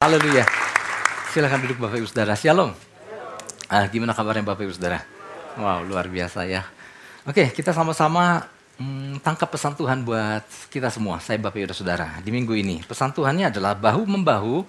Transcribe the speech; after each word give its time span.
Haleluya. 0.00 0.48
Silakan 1.28 1.60
duduk 1.60 1.84
Bapak 1.84 2.00
Ibu 2.00 2.08
Saudara. 2.08 2.32
Shalom. 2.32 2.72
Ah, 3.68 3.84
gimana 3.84 4.16
kabarnya 4.16 4.40
Bapak 4.40 4.64
Ibu 4.64 4.72
Saudara? 4.72 5.04
Wow, 5.60 5.84
luar 5.84 6.08
biasa 6.08 6.48
ya. 6.48 6.64
Oke, 7.28 7.52
kita 7.52 7.76
sama-sama 7.76 8.48
hmm, 8.80 9.20
tangkap 9.20 9.52
pesan 9.52 9.76
Tuhan 9.76 10.00
buat 10.00 10.40
kita 10.72 10.88
semua. 10.88 11.20
Saya 11.20 11.36
Bapak 11.36 11.60
Ibu 11.60 11.76
Saudara. 11.76 12.16
Di 12.24 12.32
minggu 12.32 12.56
ini, 12.56 12.80
pesan 12.80 13.12
Tuhannya 13.12 13.52
adalah 13.52 13.76
bahu-membahu 13.76 14.64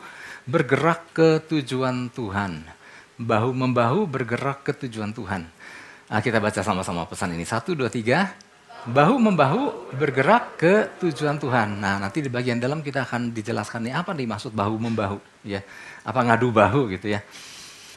bergerak 0.51 1.15
ke 1.15 1.39
tujuan 1.47 2.11
Tuhan. 2.11 2.67
Bahu-membahu 3.15 4.03
bergerak 4.11 4.67
ke 4.67 4.75
tujuan 4.83 5.15
Tuhan. 5.15 5.47
Ah, 6.11 6.19
kita 6.19 6.43
baca 6.43 6.59
sama-sama 6.59 7.07
pesan 7.07 7.39
ini. 7.39 7.47
Satu, 7.47 7.71
dua, 7.71 7.87
tiga 7.87 8.35
bahu 8.89 9.15
membahu 9.21 9.93
bergerak 9.93 10.57
ke 10.57 10.73
tujuan 10.97 11.37
Tuhan. 11.37 11.77
Nah, 11.77 12.01
nanti 12.01 12.25
di 12.25 12.29
bagian 12.33 12.57
dalam 12.57 12.81
kita 12.81 13.05
akan 13.05 13.29
dijelaskan 13.29 13.85
nih 13.85 13.93
apa 13.93 14.17
nih 14.17 14.25
maksud 14.25 14.57
bahu 14.57 14.75
membahu 14.81 15.21
ya. 15.45 15.61
Apa 16.01 16.25
ngadu 16.25 16.49
bahu 16.49 16.89
gitu 16.97 17.13
ya. 17.13 17.21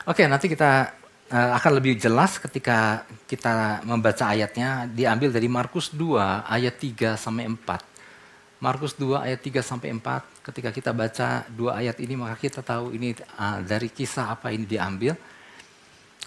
Oke, 0.05 0.29
nanti 0.29 0.53
kita 0.53 0.93
uh, 1.33 1.51
akan 1.57 1.73
lebih 1.81 1.97
jelas 1.97 2.37
ketika 2.37 3.09
kita 3.25 3.81
membaca 3.89 4.29
ayatnya 4.29 4.85
diambil 4.85 5.33
dari 5.33 5.49
Markus 5.49 5.89
2 5.97 6.45
ayat 6.45 6.77
3 6.77 7.17
sampai 7.17 7.49
4. 7.49 8.61
Markus 8.61 8.93
2 9.01 9.25
ayat 9.25 9.41
3 9.41 9.65
sampai 9.65 9.89
4. 9.97 10.45
Ketika 10.45 10.69
kita 10.69 10.93
baca 10.93 11.49
dua 11.49 11.81
ayat 11.81 11.97
ini 12.05 12.21
maka 12.21 12.37
kita 12.37 12.61
tahu 12.61 12.93
ini 12.93 13.17
uh, 13.41 13.65
dari 13.65 13.89
kisah 13.89 14.37
apa 14.37 14.53
ini 14.53 14.69
diambil. 14.69 15.17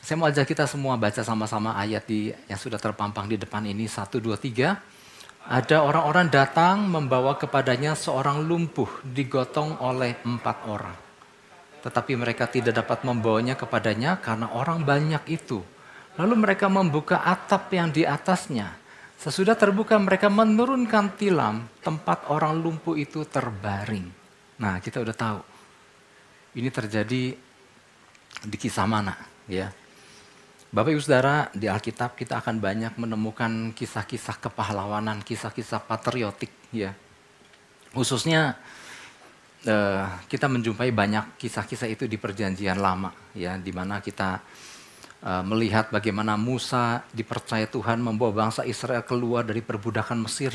Saya 0.07 0.23
mau 0.23 0.31
ajak 0.31 0.47
kita 0.47 0.63
semua 0.63 0.95
baca 0.95 1.19
sama-sama 1.19 1.75
ayat 1.75 2.07
di, 2.07 2.31
yang 2.47 2.55
sudah 2.55 2.79
terpampang 2.79 3.27
di 3.27 3.35
depan 3.35 3.59
ini. 3.67 3.91
Satu, 3.91 4.23
dua, 4.23 4.39
tiga. 4.39 4.79
Ada 5.43 5.83
orang-orang 5.83 6.31
datang 6.31 6.87
membawa 6.87 7.35
kepadanya 7.35 7.91
seorang 7.91 8.39
lumpuh 8.47 8.87
digotong 9.03 9.75
oleh 9.83 10.15
empat 10.23 10.63
orang. 10.63 10.95
Tetapi 11.83 12.15
mereka 12.15 12.47
tidak 12.47 12.79
dapat 12.79 13.03
membawanya 13.03 13.59
kepadanya 13.59 14.15
karena 14.23 14.47
orang 14.55 14.87
banyak 14.87 15.27
itu. 15.27 15.59
Lalu 16.15 16.39
mereka 16.39 16.71
membuka 16.71 17.27
atap 17.27 17.67
yang 17.75 17.91
di 17.91 18.07
atasnya. 18.07 18.79
Sesudah 19.19 19.59
terbuka 19.59 19.99
mereka 19.99 20.31
menurunkan 20.31 21.19
tilam 21.19 21.67
tempat 21.83 22.31
orang 22.31 22.55
lumpuh 22.55 22.95
itu 22.95 23.27
terbaring. 23.27 24.07
Nah 24.63 24.79
kita 24.79 25.03
udah 25.03 25.15
tahu. 25.19 25.39
Ini 26.55 26.71
terjadi 26.71 27.23
di 28.47 28.55
kisah 28.55 28.87
mana 28.87 29.11
ya 29.51 29.67
Bapak 30.77 30.93
Ibu 30.93 31.01
Saudara, 31.01 31.49
di 31.57 31.65
Alkitab 31.65 32.13
kita 32.13 32.37
akan 32.37 32.61
banyak 32.61 33.01
menemukan 33.01 33.73
kisah-kisah 33.73 34.37
kepahlawanan, 34.37 35.25
kisah-kisah 35.25 35.81
patriotik 35.81 36.53
ya. 36.69 36.93
Khususnya 37.97 38.53
eh, 39.65 40.05
kita 40.29 40.45
menjumpai 40.45 40.93
banyak 40.93 41.33
kisah-kisah 41.41 41.89
itu 41.89 42.05
di 42.05 42.21
perjanjian 42.21 42.77
lama 42.77 43.09
ya, 43.33 43.57
di 43.57 43.73
mana 43.73 44.05
kita 44.05 44.37
eh, 45.25 45.41
melihat 45.49 45.89
bagaimana 45.89 46.37
Musa 46.37 47.01
dipercaya 47.09 47.65
Tuhan 47.65 47.97
membawa 47.97 48.45
bangsa 48.45 48.61
Israel 48.61 49.01
keluar 49.01 49.49
dari 49.49 49.65
perbudakan 49.65 50.29
Mesir. 50.29 50.53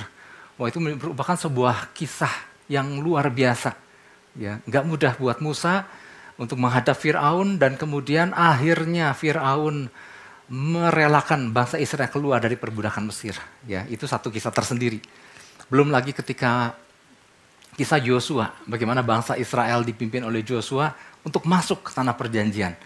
Wah 0.55 0.71
itu 0.71 0.79
merupakan 0.79 1.35
sebuah 1.35 1.91
kisah 1.99 2.31
yang 2.71 3.03
luar 3.03 3.27
biasa. 3.27 3.75
Ya, 4.39 4.63
nggak 4.71 4.87
mudah 4.87 5.19
buat 5.19 5.43
Musa 5.43 5.83
untuk 6.39 6.63
menghadap 6.63 6.95
Firaun 6.95 7.59
dan 7.59 7.75
kemudian 7.75 8.31
akhirnya 8.39 9.11
Firaun 9.19 9.91
merelakan 10.53 11.49
bangsa 11.49 11.81
Israel 11.81 12.13
keluar 12.13 12.37
dari 12.37 12.61
perbudakan 12.61 13.09
Mesir. 13.09 13.33
Ya, 13.65 13.89
itu 13.89 14.05
satu 14.05 14.29
kisah 14.29 14.53
tersendiri. 14.53 15.01
Belum 15.73 15.89
lagi 15.89 16.13
ketika 16.13 16.77
kisah 17.81 17.97
Joshua, 18.05 18.53
bagaimana 18.69 19.01
bangsa 19.01 19.41
Israel 19.41 19.81
dipimpin 19.81 20.21
oleh 20.21 20.45
Joshua 20.45 20.93
untuk 21.25 21.49
masuk 21.49 21.89
ke 21.89 21.91
tanah 21.97 22.13
perjanjian. 22.13 22.77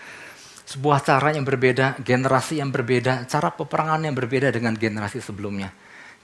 Sebuah 0.62 1.03
cara 1.03 1.34
yang 1.34 1.42
berbeda, 1.42 1.98
generasi 2.06 2.62
yang 2.62 2.70
berbeda, 2.70 3.27
cara 3.27 3.50
peperangan 3.50 3.98
yang 4.06 4.14
berbeda 4.14 4.55
dengan 4.55 4.78
generasi 4.78 5.19
sebelumnya. 5.19 5.75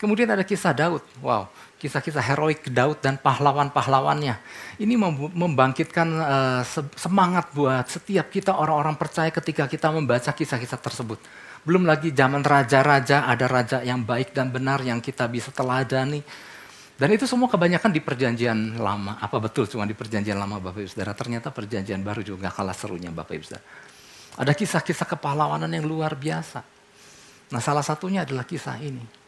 Kemudian 0.03 0.27
ada 0.35 0.43
kisah 0.43 0.75
Daud. 0.75 0.99
Wow, 1.23 1.47
kisah-kisah 1.79 2.35
heroik 2.35 2.67
Daud 2.75 2.99
dan 2.99 3.23
pahlawan-pahlawannya. 3.23 4.35
Ini 4.83 4.99
membangkitkan 5.31 6.09
uh, 6.19 6.63
semangat 6.99 7.55
buat 7.55 7.87
setiap 7.87 8.27
kita 8.27 8.59
orang-orang 8.59 8.99
percaya 8.99 9.31
ketika 9.31 9.71
kita 9.71 9.95
membaca 9.95 10.35
kisah-kisah 10.35 10.83
tersebut. 10.83 11.23
Belum 11.63 11.87
lagi 11.87 12.11
zaman 12.11 12.43
raja-raja, 12.43 13.31
ada 13.31 13.47
raja 13.47 13.79
yang 13.87 14.03
baik 14.03 14.35
dan 14.35 14.51
benar 14.51 14.83
yang 14.83 14.99
kita 14.99 15.31
bisa 15.31 15.55
teladani. 15.55 16.19
Dan 16.99 17.09
itu 17.15 17.23
semua 17.31 17.47
kebanyakan 17.47 17.95
di 17.95 18.03
perjanjian 18.03 18.83
lama. 18.83 19.23
Apa 19.23 19.39
betul 19.39 19.71
cuma 19.71 19.87
di 19.87 19.95
perjanjian 19.95 20.35
lama 20.35 20.59
Bapak 20.59 20.83
Ibu 20.83 20.91
Saudara? 20.91 21.15
Ternyata 21.15 21.55
perjanjian 21.55 22.03
baru 22.03 22.27
juga 22.27 22.51
kalah 22.51 22.75
serunya 22.75 23.15
Bapak 23.15 23.39
Ibu 23.39 23.45
Saudara. 23.47 23.63
Ada 24.35 24.51
kisah-kisah 24.51 25.07
kepahlawanan 25.15 25.71
yang 25.71 25.87
luar 25.87 26.19
biasa. 26.19 26.59
Nah 27.55 27.63
salah 27.63 27.87
satunya 27.87 28.27
adalah 28.27 28.43
kisah 28.43 28.83
ini 28.83 29.22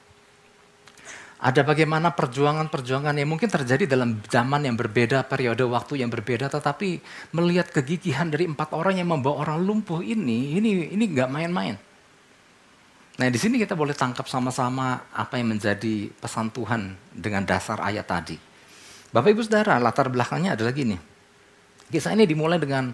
ada 1.45 1.61
bagaimana 1.61 2.17
perjuangan-perjuangan 2.17 3.21
yang 3.21 3.29
mungkin 3.29 3.53
terjadi 3.53 3.85
dalam 3.85 4.17
zaman 4.33 4.65
yang 4.65 4.81
berbeda, 4.81 5.29
periode 5.29 5.61
waktu 5.69 6.01
yang 6.01 6.09
berbeda, 6.09 6.49
tetapi 6.49 7.05
melihat 7.37 7.69
kegigihan 7.69 8.33
dari 8.33 8.49
empat 8.49 8.73
orang 8.73 8.97
yang 8.97 9.13
membawa 9.13 9.45
orang 9.45 9.61
lumpuh 9.61 10.01
ini, 10.01 10.57
ini 10.57 10.89
ini 10.89 11.05
nggak 11.05 11.29
main-main. 11.29 11.77
Nah 13.21 13.29
di 13.29 13.37
sini 13.37 13.61
kita 13.61 13.77
boleh 13.77 13.93
tangkap 13.93 14.25
sama-sama 14.25 15.05
apa 15.13 15.37
yang 15.37 15.53
menjadi 15.53 16.09
pesan 16.17 16.49
Tuhan 16.49 16.97
dengan 17.13 17.45
dasar 17.45 17.77
ayat 17.77 18.09
tadi. 18.09 18.41
Bapak 19.13 19.37
Ibu 19.37 19.45
Saudara, 19.45 19.77
latar 19.77 20.09
belakangnya 20.09 20.57
adalah 20.57 20.73
gini. 20.73 20.97
Kisah 21.93 22.17
ini 22.17 22.25
dimulai 22.25 22.57
dengan 22.57 22.89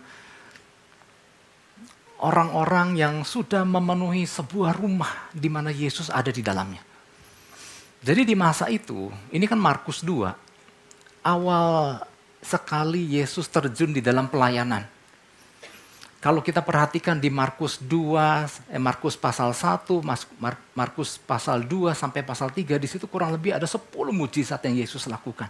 orang-orang 2.18 2.98
yang 2.98 3.22
sudah 3.22 3.62
memenuhi 3.62 4.26
sebuah 4.26 4.74
rumah 4.74 5.30
di 5.30 5.46
mana 5.46 5.70
Yesus 5.70 6.10
ada 6.10 6.34
di 6.34 6.42
dalamnya. 6.42 6.89
Jadi 8.00 8.24
di 8.24 8.32
masa 8.32 8.72
itu, 8.72 9.12
ini 9.28 9.44
kan 9.44 9.60
Markus 9.60 10.00
2, 10.00 10.32
awal 11.20 12.00
sekali 12.40 13.20
Yesus 13.20 13.44
terjun 13.44 13.92
di 13.92 14.00
dalam 14.00 14.24
pelayanan. 14.24 14.88
Kalau 16.20 16.40
kita 16.40 16.64
perhatikan 16.64 17.20
di 17.20 17.28
Markus 17.28 17.76
2, 17.80 18.48
eh, 18.72 18.80
Markus 18.80 19.20
pasal 19.20 19.52
1, 19.52 20.00
Markus 20.72 21.20
pasal 21.20 21.64
2 21.64 21.92
sampai 21.92 22.24
pasal 22.24 22.52
3, 22.52 22.80
di 22.80 22.88
situ 22.88 23.04
kurang 23.04 23.36
lebih 23.36 23.56
ada 23.56 23.68
10 23.68 24.12
mujizat 24.12 24.60
yang 24.64 24.80
Yesus 24.80 25.04
lakukan. 25.04 25.48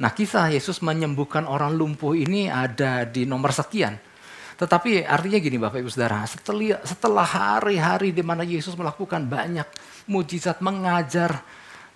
Nah 0.00 0.16
kisah 0.16 0.48
Yesus 0.48 0.80
menyembuhkan 0.80 1.44
orang 1.44 1.76
lumpuh 1.76 2.16
ini 2.16 2.48
ada 2.48 3.04
di 3.04 3.28
nomor 3.28 3.52
sekian. 3.52 4.00
Tetapi 4.60 5.08
artinya 5.08 5.38
gini 5.40 5.56
Bapak 5.56 5.80
Ibu 5.80 5.88
Saudara, 5.88 6.20
setelah, 6.28 7.24
hari-hari 7.24 8.12
di 8.12 8.20
mana 8.20 8.44
Yesus 8.44 8.76
melakukan 8.76 9.24
banyak 9.24 9.64
mujizat 10.04 10.60
mengajar 10.60 11.40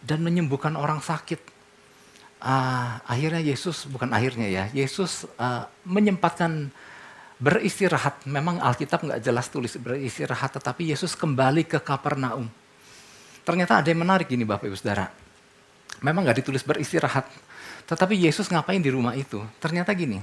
dan 0.00 0.24
menyembuhkan 0.24 0.72
orang 0.72 1.04
sakit. 1.04 1.52
Uh, 2.40 3.04
akhirnya 3.04 3.44
Yesus, 3.44 3.84
bukan 3.84 4.08
akhirnya 4.16 4.48
ya, 4.48 4.64
Yesus 4.72 5.28
uh, 5.36 5.68
menyempatkan 5.84 6.72
beristirahat. 7.36 8.24
Memang 8.24 8.56
Alkitab 8.64 9.04
nggak 9.04 9.20
jelas 9.20 9.52
tulis 9.52 9.76
beristirahat, 9.76 10.56
tetapi 10.56 10.88
Yesus 10.88 11.12
kembali 11.12 11.68
ke 11.68 11.76
Kapernaum. 11.84 12.48
Ternyata 13.44 13.84
ada 13.84 13.88
yang 13.92 14.00
menarik 14.00 14.24
gini 14.32 14.48
Bapak 14.48 14.72
Ibu 14.72 14.76
Saudara. 14.80 15.12
Memang 16.00 16.24
nggak 16.24 16.40
ditulis 16.40 16.64
beristirahat, 16.64 17.28
tetapi 17.84 18.16
Yesus 18.16 18.48
ngapain 18.48 18.80
di 18.80 18.88
rumah 18.88 19.12
itu? 19.12 19.44
Ternyata 19.60 19.92
gini, 19.92 20.20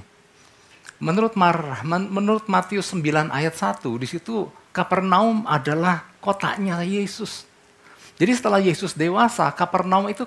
menurut, 1.02 1.34
Mar, 1.34 1.82
menurut 1.84 2.46
Matius 2.46 2.94
9 2.94 3.34
ayat 3.34 3.54
1, 3.58 3.82
di 3.98 4.06
situ 4.06 4.46
Kapernaum 4.70 5.44
adalah 5.50 6.06
kotanya 6.22 6.80
Yesus. 6.86 7.44
Jadi 8.16 8.32
setelah 8.38 8.62
Yesus 8.62 8.94
dewasa, 8.94 9.50
Kapernaum 9.50 10.06
itu 10.06 10.22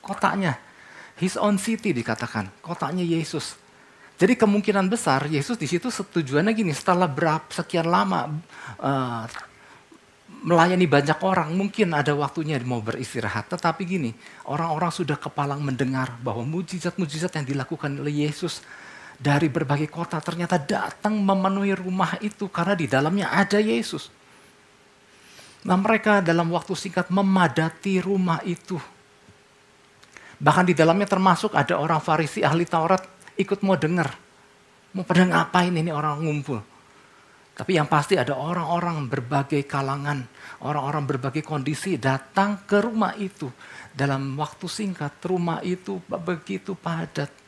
kotanya. 0.00 0.56
His 1.20 1.36
own 1.36 1.60
city 1.60 1.92
dikatakan, 1.92 2.48
kotanya 2.64 3.04
Yesus. 3.04 3.60
Jadi 4.18 4.34
kemungkinan 4.34 4.90
besar 4.90 5.28
Yesus 5.30 5.54
di 5.60 5.68
situ 5.70 5.92
setujuannya 5.92 6.50
gini, 6.56 6.72
setelah 6.74 7.06
berapa 7.06 7.46
sekian 7.54 7.86
lama 7.86 8.34
uh, 8.82 9.30
melayani 10.42 10.90
banyak 10.90 11.18
orang, 11.22 11.54
mungkin 11.54 11.94
ada 11.94 12.16
waktunya 12.18 12.58
mau 12.66 12.82
beristirahat. 12.82 13.46
Tetapi 13.46 13.82
gini, 13.86 14.10
orang-orang 14.50 14.90
sudah 14.90 15.14
kepalang 15.14 15.62
mendengar 15.62 16.18
bahwa 16.18 16.42
mujizat-mujizat 16.42 17.30
yang 17.38 17.46
dilakukan 17.46 17.94
oleh 18.02 18.26
Yesus 18.26 18.64
dari 19.18 19.50
berbagai 19.50 19.90
kota 19.90 20.22
ternyata 20.22 20.62
datang 20.62 21.18
memenuhi 21.18 21.74
rumah 21.74 22.14
itu 22.22 22.46
karena 22.46 22.78
di 22.78 22.86
dalamnya 22.86 23.34
ada 23.34 23.58
Yesus. 23.58 24.14
Nah 25.66 25.74
mereka 25.74 26.22
dalam 26.22 26.54
waktu 26.54 26.78
singkat 26.78 27.10
memadati 27.10 27.98
rumah 27.98 28.38
itu. 28.46 28.78
Bahkan 30.38 30.70
di 30.70 30.74
dalamnya 30.78 31.10
termasuk 31.10 31.50
ada 31.58 31.74
orang 31.74 31.98
Farisi 31.98 32.46
ahli 32.46 32.62
Taurat 32.62 33.02
ikut 33.34 33.58
mau 33.66 33.74
dengar. 33.74 34.14
Mau 34.94 35.02
pada 35.02 35.26
ngapain 35.26 35.74
ini 35.74 35.90
orang 35.90 36.22
ngumpul. 36.22 36.62
Tapi 37.58 37.74
yang 37.74 37.90
pasti 37.90 38.14
ada 38.14 38.38
orang-orang 38.38 39.10
berbagai 39.10 39.66
kalangan, 39.66 40.22
orang-orang 40.62 41.10
berbagai 41.10 41.42
kondisi 41.42 41.98
datang 41.98 42.62
ke 42.62 42.78
rumah 42.78 43.18
itu. 43.18 43.50
Dalam 43.90 44.38
waktu 44.38 44.70
singkat 44.70 45.18
rumah 45.26 45.58
itu 45.66 45.98
begitu 46.06 46.78
padat. 46.78 47.47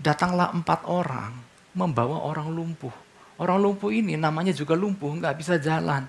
Datanglah 0.00 0.52
empat 0.52 0.84
orang 0.86 1.32
membawa 1.76 2.24
orang 2.24 2.48
lumpuh. 2.52 2.92
Orang 3.36 3.60
lumpuh 3.60 3.92
ini 3.92 4.16
namanya 4.16 4.52
juga 4.56 4.72
lumpuh, 4.72 5.12
nggak 5.12 5.36
bisa 5.36 5.60
jalan. 5.60 6.08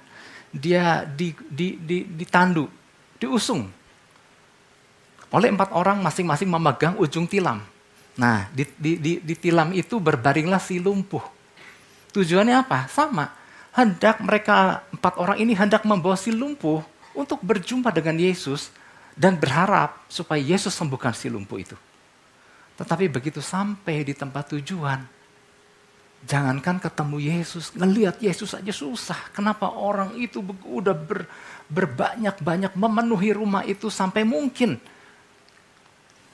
Dia 0.52 1.04
di, 1.04 1.36
di, 1.52 1.76
di, 1.76 2.08
ditandu, 2.08 2.72
diusung. 3.20 3.68
Oleh 5.28 5.52
empat 5.52 5.76
orang 5.76 6.00
masing-masing 6.00 6.48
memegang 6.48 6.96
ujung 6.96 7.28
tilam. 7.28 7.60
Nah, 8.16 8.48
di, 8.56 8.64
di, 8.80 8.96
di, 8.96 9.14
di 9.20 9.36
tilam 9.36 9.76
itu 9.76 10.00
berbaringlah 10.00 10.64
si 10.64 10.80
lumpuh. 10.80 11.22
Tujuannya 12.16 12.64
apa? 12.64 12.88
Sama. 12.88 13.36
Hendak 13.76 14.24
mereka, 14.24 14.88
empat 14.90 15.20
orang 15.20 15.38
ini 15.38 15.54
hendak 15.54 15.84
membawa 15.84 16.16
si 16.16 16.32
lumpuh 16.32 16.82
untuk 17.12 17.44
berjumpa 17.44 17.92
dengan 17.92 18.16
Yesus 18.18 18.72
dan 19.14 19.38
berharap 19.38 20.02
supaya 20.10 20.40
Yesus 20.42 20.74
sembuhkan 20.74 21.14
si 21.14 21.28
lumpuh 21.28 21.62
itu. 21.62 21.78
Tetapi 22.78 23.10
begitu 23.10 23.42
sampai 23.42 24.06
di 24.06 24.14
tempat 24.14 24.54
tujuan, 24.54 25.02
jangankan 26.30 26.78
ketemu 26.78 27.18
Yesus, 27.18 27.74
ngelihat 27.74 28.22
Yesus 28.22 28.54
aja 28.54 28.70
susah. 28.70 29.18
Kenapa 29.34 29.74
orang 29.74 30.14
itu 30.14 30.46
udah 30.66 30.94
ber, 30.94 31.26
berbanyak-banyak 31.68 32.78
memenuhi 32.78 33.34
rumah 33.34 33.66
itu 33.66 33.90
sampai 33.90 34.22
mungkin 34.22 34.78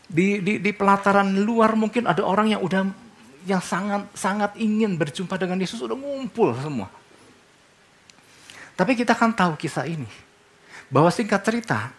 di, 0.03 0.43
di, 0.43 0.53
di 0.59 0.71
pelataran 0.75 1.31
luar 1.41 1.73
mungkin 1.79 2.05
ada 2.05 2.21
orang 2.21 2.53
yang 2.53 2.61
udah 2.61 2.85
yang 3.43 3.59
sangat 3.59 4.07
sangat 4.15 4.51
ingin 4.55 4.95
berjumpa 4.95 5.35
dengan 5.35 5.59
Yesus 5.59 5.79
udah 5.83 5.95
ngumpul 5.95 6.55
semua. 6.59 6.87
Tapi 8.73 8.97
kita 8.97 9.13
kan 9.13 9.31
tahu 9.31 9.55
kisah 9.55 9.85
ini. 9.85 10.07
Bahwa 10.89 11.09
singkat 11.09 11.41
cerita, 11.45 11.93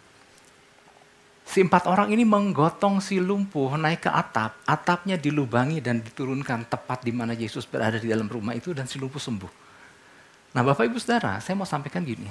Si 1.45 1.61
empat 1.61 1.85
orang 1.87 2.09
ini 2.09 2.25
menggotong 2.25 3.05
si 3.05 3.21
lumpuh 3.21 3.77
naik 3.77 4.09
ke 4.09 4.11
atap, 4.11 4.57
atapnya 4.65 5.21
dilubangi 5.21 5.79
dan 5.85 6.01
diturunkan 6.01 6.67
tepat 6.67 7.05
di 7.05 7.13
mana 7.13 7.37
Yesus 7.37 7.69
berada 7.69 8.01
di 8.01 8.09
dalam 8.09 8.27
rumah 8.27 8.57
itu 8.57 8.73
dan 8.73 8.89
si 8.89 8.97
lumpuh 8.97 9.21
sembuh. 9.21 9.53
Nah 10.57 10.63
Bapak 10.65 10.89
Ibu 10.89 10.97
Saudara, 10.97 11.39
saya 11.45 11.53
mau 11.55 11.69
sampaikan 11.69 12.01
gini. 12.01 12.27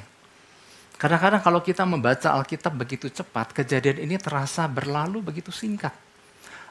Kadang-kadang 0.98 1.46
kalau 1.46 1.62
kita 1.62 1.86
membaca 1.86 2.34
Alkitab 2.34 2.74
begitu 2.74 3.12
cepat, 3.12 3.54
kejadian 3.54 4.08
ini 4.08 4.16
terasa 4.18 4.66
berlalu 4.66 5.22
begitu 5.22 5.54
singkat. 5.54 5.94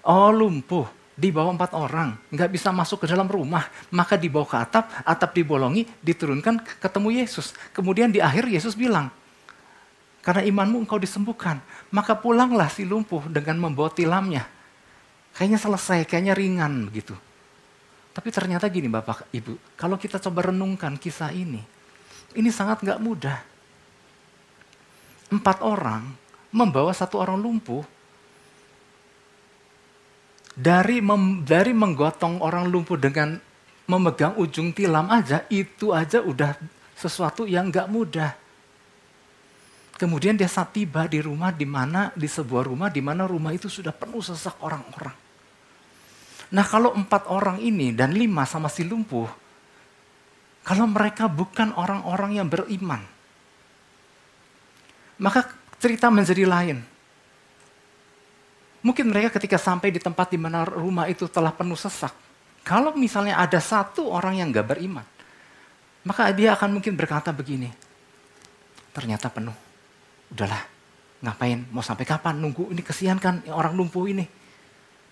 Oh 0.02 0.34
lumpuh, 0.34 0.88
dibawa 1.14 1.54
empat 1.54 1.76
orang, 1.78 2.18
nggak 2.32 2.50
bisa 2.50 2.74
masuk 2.74 3.04
ke 3.04 3.06
dalam 3.06 3.28
rumah, 3.30 3.68
maka 3.94 4.18
dibawa 4.18 4.48
ke 4.48 4.56
atap, 4.58 4.90
atap 5.06 5.30
dibolongi, 5.36 5.86
diturunkan 6.02 6.58
ketemu 6.80 7.22
Yesus. 7.22 7.54
Kemudian 7.70 8.10
di 8.10 8.18
akhir 8.18 8.48
Yesus 8.48 8.74
bilang, 8.74 9.12
karena 10.22 10.46
imanmu 10.46 10.86
engkau 10.86 10.96
disembuhkan. 11.02 11.58
Maka 11.90 12.14
pulanglah 12.14 12.70
si 12.70 12.86
lumpuh 12.86 13.26
dengan 13.28 13.58
membawa 13.58 13.90
tilamnya. 13.90 14.46
Kayaknya 15.34 15.58
selesai, 15.58 15.98
kayaknya 16.06 16.32
ringan 16.32 16.88
begitu. 16.88 17.18
Tapi 18.12 18.28
ternyata 18.28 18.68
gini 18.68 18.86
Bapak 18.92 19.28
Ibu, 19.32 19.76
kalau 19.76 19.96
kita 19.96 20.20
coba 20.20 20.52
renungkan 20.52 21.00
kisah 21.00 21.32
ini, 21.32 21.64
ini 22.36 22.50
sangat 22.52 22.84
nggak 22.84 23.00
mudah. 23.00 23.38
Empat 25.32 25.64
orang 25.64 26.12
membawa 26.52 26.92
satu 26.92 27.16
orang 27.16 27.40
lumpuh 27.40 27.80
dari 30.52 31.00
mem, 31.00 31.40
dari 31.40 31.72
menggotong 31.72 32.44
orang 32.44 32.68
lumpuh 32.68 33.00
dengan 33.00 33.40
memegang 33.88 34.36
ujung 34.36 34.76
tilam 34.76 35.08
aja 35.08 35.48
itu 35.48 35.96
aja 35.96 36.20
udah 36.20 36.52
sesuatu 36.92 37.48
yang 37.48 37.72
nggak 37.72 37.88
mudah. 37.88 38.41
Kemudian 40.02 40.34
dia 40.34 40.50
saat 40.50 40.74
tiba 40.74 41.06
di 41.06 41.22
rumah 41.22 41.54
di 41.54 41.62
mana 41.62 42.10
di 42.18 42.26
sebuah 42.26 42.66
rumah 42.66 42.90
di 42.90 42.98
mana 42.98 43.22
rumah 43.22 43.54
itu 43.54 43.70
sudah 43.70 43.94
penuh 43.94 44.18
sesak 44.18 44.58
orang-orang. 44.58 45.14
Nah 46.50 46.66
kalau 46.66 46.90
empat 46.90 47.30
orang 47.30 47.62
ini 47.62 47.94
dan 47.94 48.10
lima 48.10 48.42
sama 48.42 48.66
si 48.66 48.82
lumpuh, 48.82 49.30
kalau 50.66 50.90
mereka 50.90 51.30
bukan 51.30 51.70
orang-orang 51.78 52.34
yang 52.34 52.50
beriman, 52.50 52.98
maka 55.22 55.46
cerita 55.78 56.10
menjadi 56.10 56.50
lain. 56.50 56.82
Mungkin 58.82 59.06
mereka 59.06 59.38
ketika 59.38 59.54
sampai 59.54 59.94
di 59.94 60.02
tempat 60.02 60.34
di 60.34 60.38
mana 60.42 60.66
rumah 60.66 61.06
itu 61.06 61.30
telah 61.30 61.54
penuh 61.54 61.78
sesak, 61.78 62.10
kalau 62.66 62.90
misalnya 62.98 63.38
ada 63.38 63.62
satu 63.62 64.10
orang 64.10 64.42
yang 64.42 64.50
gak 64.50 64.66
beriman, 64.66 65.06
maka 66.02 66.26
dia 66.34 66.58
akan 66.58 66.74
mungkin 66.74 66.98
berkata 66.98 67.30
begini, 67.30 67.70
ternyata 68.90 69.30
penuh 69.30 69.70
udahlah 70.32 70.62
ngapain? 71.22 71.68
Mau 71.70 71.84
sampai 71.84 72.08
kapan? 72.08 72.40
Nunggu 72.40 72.72
ini 72.72 72.82
kesian 72.82 73.20
kan 73.20 73.44
orang 73.52 73.76
lumpuh 73.76 74.08
ini. 74.08 74.26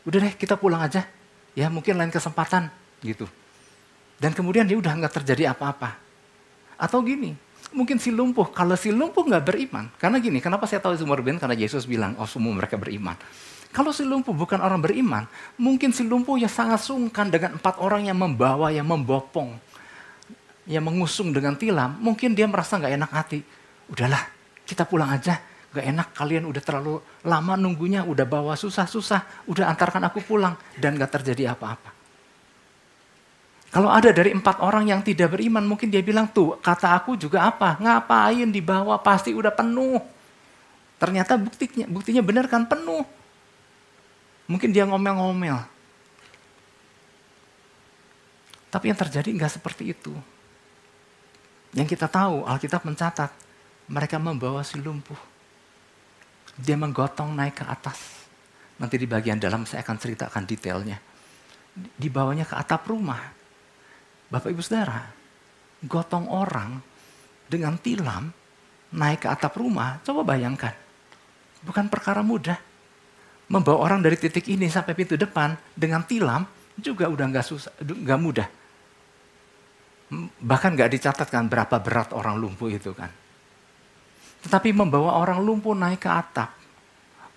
Udah 0.08 0.18
deh 0.18 0.34
kita 0.34 0.56
pulang 0.56 0.80
aja. 0.80 1.06
Ya 1.54 1.68
mungkin 1.68 2.00
lain 2.00 2.10
kesempatan 2.10 2.72
gitu. 3.04 3.28
Dan 4.20 4.32
kemudian 4.32 4.64
dia 4.64 4.76
udah 4.76 4.92
nggak 4.96 5.22
terjadi 5.22 5.52
apa-apa. 5.52 5.96
Atau 6.80 7.04
gini 7.04 7.36
mungkin 7.70 8.02
si 8.02 8.10
lumpuh 8.10 8.50
kalau 8.50 8.74
si 8.74 8.90
lumpuh 8.90 9.22
nggak 9.22 9.44
beriman 9.46 9.86
karena 9.94 10.18
gini 10.18 10.42
kenapa 10.42 10.66
saya 10.66 10.82
tahu 10.82 10.98
semua 10.98 11.14
beriman 11.14 11.38
karena 11.38 11.54
Yesus 11.54 11.86
bilang 11.86 12.18
oh 12.18 12.26
semua 12.26 12.50
mereka 12.56 12.74
beriman. 12.74 13.14
Kalau 13.70 13.94
si 13.94 14.02
lumpuh 14.02 14.34
bukan 14.34 14.58
orang 14.58 14.82
beriman 14.82 15.30
mungkin 15.54 15.94
si 15.94 16.02
lumpuh 16.02 16.34
ya 16.40 16.50
sangat 16.50 16.82
sungkan 16.82 17.30
dengan 17.30 17.60
empat 17.60 17.78
orang 17.78 18.10
yang 18.10 18.18
membawa 18.18 18.74
yang 18.74 18.88
membopong 18.88 19.54
yang 20.66 20.82
mengusung 20.82 21.30
dengan 21.30 21.54
tilam 21.54 21.94
mungkin 22.02 22.34
dia 22.34 22.50
merasa 22.50 22.74
nggak 22.80 22.94
enak 22.98 23.10
hati. 23.14 23.40
Udahlah 23.86 24.39
kita 24.70 24.86
pulang 24.86 25.10
aja. 25.10 25.42
Gak 25.70 25.86
enak 25.86 26.08
kalian 26.14 26.46
udah 26.46 26.62
terlalu 26.62 26.98
lama 27.26 27.54
nunggunya, 27.54 28.02
udah 28.06 28.26
bawa 28.26 28.54
susah-susah, 28.54 29.46
udah 29.50 29.70
antarkan 29.70 30.06
aku 30.06 30.22
pulang. 30.22 30.54
Dan 30.78 30.94
gak 30.94 31.18
terjadi 31.18 31.54
apa-apa. 31.54 31.90
Kalau 33.70 33.86
ada 33.86 34.10
dari 34.10 34.34
empat 34.34 34.62
orang 34.66 34.90
yang 34.90 34.98
tidak 35.02 35.30
beriman, 35.30 35.62
mungkin 35.62 35.94
dia 35.94 36.02
bilang, 36.02 36.26
tuh 36.26 36.58
kata 36.58 36.90
aku 36.90 37.14
juga 37.14 37.46
apa? 37.46 37.78
Ngapain 37.78 38.50
dibawa 38.50 38.98
pasti 38.98 39.30
udah 39.30 39.54
penuh. 39.54 40.02
Ternyata 40.98 41.38
buktinya, 41.38 41.86
buktinya 41.86 42.22
benar 42.22 42.50
kan 42.50 42.66
penuh. 42.66 43.06
Mungkin 44.50 44.74
dia 44.74 44.82
ngomel-ngomel. 44.90 45.62
Tapi 48.74 48.90
yang 48.90 48.98
terjadi 48.98 49.30
nggak 49.30 49.54
seperti 49.54 49.94
itu. 49.94 50.14
Yang 51.70 51.94
kita 51.94 52.10
tahu, 52.10 52.42
Alkitab 52.42 52.82
mencatat, 52.82 53.30
mereka 53.90 54.22
membawa 54.22 54.62
si 54.62 54.78
lumpuh. 54.78 55.18
Dia 56.54 56.78
menggotong 56.78 57.34
naik 57.34 57.60
ke 57.60 57.64
atas. 57.66 57.98
Nanti 58.78 58.96
di 58.96 59.04
bagian 59.10 59.36
dalam 59.36 59.66
saya 59.66 59.82
akan 59.82 59.96
ceritakan 59.98 60.46
detailnya. 60.46 60.98
Dibawanya 61.74 62.46
ke 62.46 62.54
atap 62.54 62.86
rumah. 62.86 63.18
Bapak 64.30 64.54
ibu 64.54 64.62
saudara, 64.62 65.10
gotong 65.82 66.30
orang 66.30 66.78
dengan 67.50 67.74
tilam 67.82 68.30
naik 68.94 69.26
ke 69.26 69.28
atap 69.28 69.58
rumah, 69.58 69.98
coba 70.06 70.22
bayangkan. 70.22 70.74
Bukan 71.66 71.90
perkara 71.90 72.22
mudah. 72.22 72.56
Membawa 73.50 73.90
orang 73.90 73.98
dari 74.06 74.14
titik 74.14 74.46
ini 74.46 74.70
sampai 74.70 74.94
pintu 74.94 75.18
depan 75.18 75.58
dengan 75.74 76.06
tilam 76.06 76.46
juga 76.78 77.10
udah 77.10 77.26
nggak 77.26 77.46
susah, 77.46 77.74
nggak 77.82 78.20
mudah. 78.22 78.48
Bahkan 80.38 80.70
nggak 80.78 80.90
dicatatkan 80.94 81.50
berapa 81.50 81.82
berat 81.82 82.14
orang 82.14 82.38
lumpuh 82.38 82.70
itu 82.70 82.94
kan. 82.94 83.10
Tetapi 84.40 84.72
membawa 84.72 85.20
orang 85.20 85.40
lumpuh 85.44 85.76
naik 85.76 86.04
ke 86.04 86.10
atap. 86.10 86.50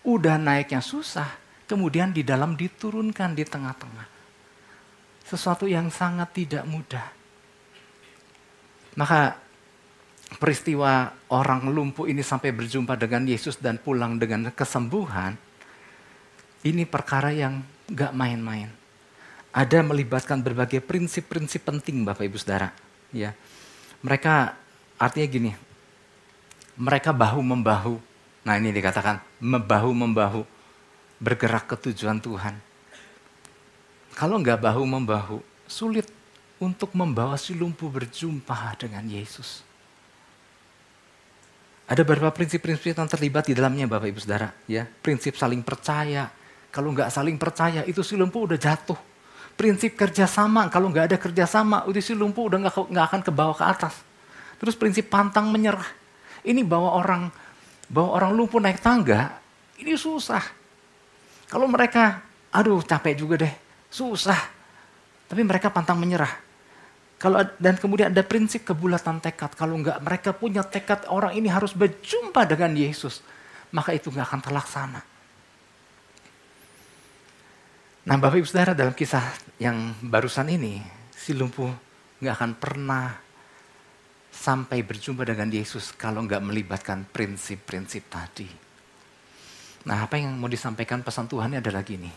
Udah 0.04 0.36
naiknya 0.36 0.84
susah, 0.84 1.28
kemudian 1.68 2.12
di 2.12 2.24
dalam 2.24 2.56
diturunkan 2.56 3.36
di 3.36 3.44
tengah-tengah. 3.48 4.08
Sesuatu 5.24 5.64
yang 5.68 5.88
sangat 5.88 6.36
tidak 6.36 6.64
mudah. 6.68 7.08
Maka 9.00 9.40
peristiwa 10.38 11.12
orang 11.32 11.72
lumpuh 11.72 12.06
ini 12.08 12.22
sampai 12.22 12.52
berjumpa 12.52 13.00
dengan 13.00 13.24
Yesus 13.26 13.58
dan 13.58 13.80
pulang 13.80 14.20
dengan 14.20 14.52
kesembuhan, 14.52 15.36
ini 16.64 16.84
perkara 16.88 17.32
yang 17.32 17.64
gak 17.92 18.16
main-main. 18.16 18.72
Ada 19.54 19.86
melibatkan 19.86 20.42
berbagai 20.42 20.82
prinsip-prinsip 20.82 21.62
penting 21.62 22.02
Bapak 22.02 22.26
Ibu 22.26 22.38
Saudara. 22.42 22.74
Ya, 23.14 23.38
Mereka 24.02 24.58
artinya 24.98 25.28
gini, 25.30 25.52
mereka 26.78 27.14
bahu-membahu. 27.14 28.02
Nah 28.44 28.54
ini 28.58 28.74
dikatakan 28.74 29.22
membahu-membahu. 29.40 30.46
Bergerak 31.24 31.72
ke 31.72 31.76
tujuan 31.88 32.20
Tuhan. 32.20 32.60
Kalau 34.12 34.36
nggak 34.44 34.60
bahu-membahu, 34.60 35.40
sulit 35.64 36.12
untuk 36.60 36.92
membawa 36.92 37.40
si 37.40 37.56
lumpuh 37.56 37.88
berjumpa 37.88 38.76
dengan 38.76 39.08
Yesus. 39.08 39.64
Ada 41.88 42.04
beberapa 42.04 42.28
prinsip-prinsip 42.36 42.92
yang 42.92 43.08
terlibat 43.08 43.48
di 43.48 43.56
dalamnya 43.56 43.88
Bapak 43.88 44.12
Ibu 44.12 44.20
Saudara. 44.20 44.52
ya 44.68 44.84
Prinsip 44.84 45.40
saling 45.40 45.64
percaya. 45.64 46.28
Kalau 46.76 46.92
nggak 46.92 47.08
saling 47.08 47.40
percaya, 47.40 47.88
itu 47.88 48.04
si 48.04 48.20
lumpuh 48.20 48.44
udah 48.44 48.60
jatuh. 48.60 49.00
Prinsip 49.56 49.96
kerjasama, 49.96 50.68
kalau 50.68 50.92
nggak 50.92 51.16
ada 51.16 51.18
kerjasama, 51.22 51.88
itu 51.88 52.04
si 52.04 52.12
lumpuh 52.12 52.52
udah 52.52 52.68
nggak 52.68 53.06
akan 53.08 53.22
ke 53.24 53.32
bawah 53.32 53.56
ke 53.56 53.64
atas. 53.64 53.96
Terus 54.60 54.76
prinsip 54.76 55.08
pantang 55.08 55.48
menyerah 55.48 56.03
ini 56.44 56.62
bawa 56.64 57.00
orang 57.00 57.24
bawa 57.88 58.10
orang 58.22 58.32
lumpuh 58.34 58.60
naik 58.60 58.80
tangga, 58.80 59.40
ini 59.80 59.94
susah. 59.94 60.42
Kalau 61.48 61.70
mereka, 61.70 62.24
aduh 62.50 62.82
capek 62.82 63.14
juga 63.14 63.36
deh, 63.46 63.54
susah. 63.92 64.40
Tapi 65.30 65.42
mereka 65.46 65.70
pantang 65.70 66.02
menyerah. 66.02 66.32
Kalau 67.22 67.40
dan 67.56 67.80
kemudian 67.80 68.12
ada 68.12 68.24
prinsip 68.26 68.68
kebulatan 68.68 69.24
tekad. 69.24 69.56
Kalau 69.56 69.80
enggak 69.80 69.98
mereka 70.04 70.36
punya 70.36 70.66
tekad 70.66 71.08
orang 71.08 71.38
ini 71.38 71.48
harus 71.48 71.72
berjumpa 71.72 72.44
dengan 72.44 72.76
Yesus, 72.76 73.24
maka 73.72 73.96
itu 73.96 74.12
enggak 74.12 74.28
akan 74.28 74.42
terlaksana. 74.44 75.02
Nah 78.04 78.20
Bapak 78.20 78.44
Ibu 78.44 78.48
Saudara 78.50 78.76
dalam 78.76 78.92
kisah 78.92 79.24
yang 79.64 79.96
barusan 80.04 80.52
ini, 80.52 80.84
si 81.16 81.32
lumpuh 81.32 81.72
nggak 82.20 82.36
akan 82.36 82.52
pernah 82.60 83.16
sampai 84.44 84.84
berjumpa 84.84 85.24
dengan 85.24 85.48
Yesus 85.48 85.96
kalau 85.96 86.28
nggak 86.28 86.44
melibatkan 86.44 87.08
prinsip-prinsip 87.08 88.12
tadi. 88.12 88.44
Nah 89.88 90.04
apa 90.04 90.20
yang 90.20 90.36
mau 90.36 90.52
disampaikan 90.52 91.00
pesan 91.00 91.32
Tuhannya 91.32 91.64
adalah 91.64 91.80
gini. 91.88 92.12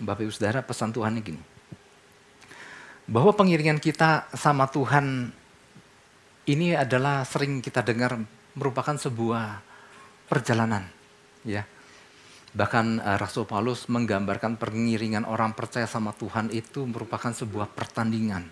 Bapak 0.00 0.24
Ibu 0.24 0.32
Saudara 0.32 0.64
pesan 0.64 0.96
Tuhannya 0.96 1.20
gini. 1.20 1.42
Bahwa 3.04 3.36
pengiringan 3.36 3.76
kita 3.76 4.32
sama 4.32 4.64
Tuhan 4.72 5.28
ini 6.48 6.72
adalah 6.72 7.28
sering 7.28 7.60
kita 7.60 7.84
dengar 7.84 8.16
merupakan 8.56 8.96
sebuah 8.96 9.60
perjalanan. 10.32 10.88
ya 11.44 11.68
Bahkan 12.52 13.00
uh, 13.00 13.16
Rasul 13.20 13.44
Paulus 13.44 13.88
menggambarkan 13.92 14.56
pengiringan 14.56 15.28
orang 15.28 15.52
percaya 15.52 15.84
sama 15.84 16.16
Tuhan 16.16 16.48
itu 16.48 16.84
merupakan 16.88 17.32
sebuah 17.32 17.72
pertandingan. 17.72 18.44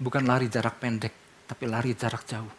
Bukan 0.00 0.24
lari 0.28 0.52
jarak 0.52 0.76
pendek, 0.80 1.27
tapi 1.48 1.64
lari 1.64 1.96
jarak 1.96 2.28
jauh. 2.28 2.52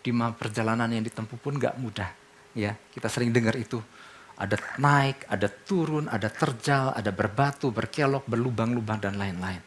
Di 0.00 0.12
perjalanan 0.12 0.88
yang 0.88 1.04
ditempuh 1.04 1.36
pun 1.36 1.60
gak 1.60 1.76
mudah. 1.76 2.08
Ya, 2.56 2.76
kita 2.92 3.12
sering 3.12 3.32
dengar 3.32 3.52
itu. 3.56 3.80
Ada 4.34 4.58
naik, 4.80 5.28
ada 5.30 5.46
turun, 5.46 6.10
ada 6.10 6.26
terjal, 6.26 6.90
ada 6.96 7.12
berbatu, 7.14 7.70
berkelok, 7.70 8.26
berlubang-lubang, 8.26 8.98
dan 8.98 9.14
lain-lain. 9.14 9.62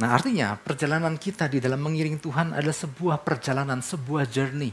Nah 0.00 0.08
artinya 0.16 0.56
perjalanan 0.56 1.14
kita 1.20 1.46
di 1.46 1.60
dalam 1.60 1.78
mengiring 1.84 2.16
Tuhan 2.16 2.56
adalah 2.56 2.74
sebuah 2.74 3.20
perjalanan, 3.20 3.84
sebuah 3.84 4.24
journey. 4.26 4.72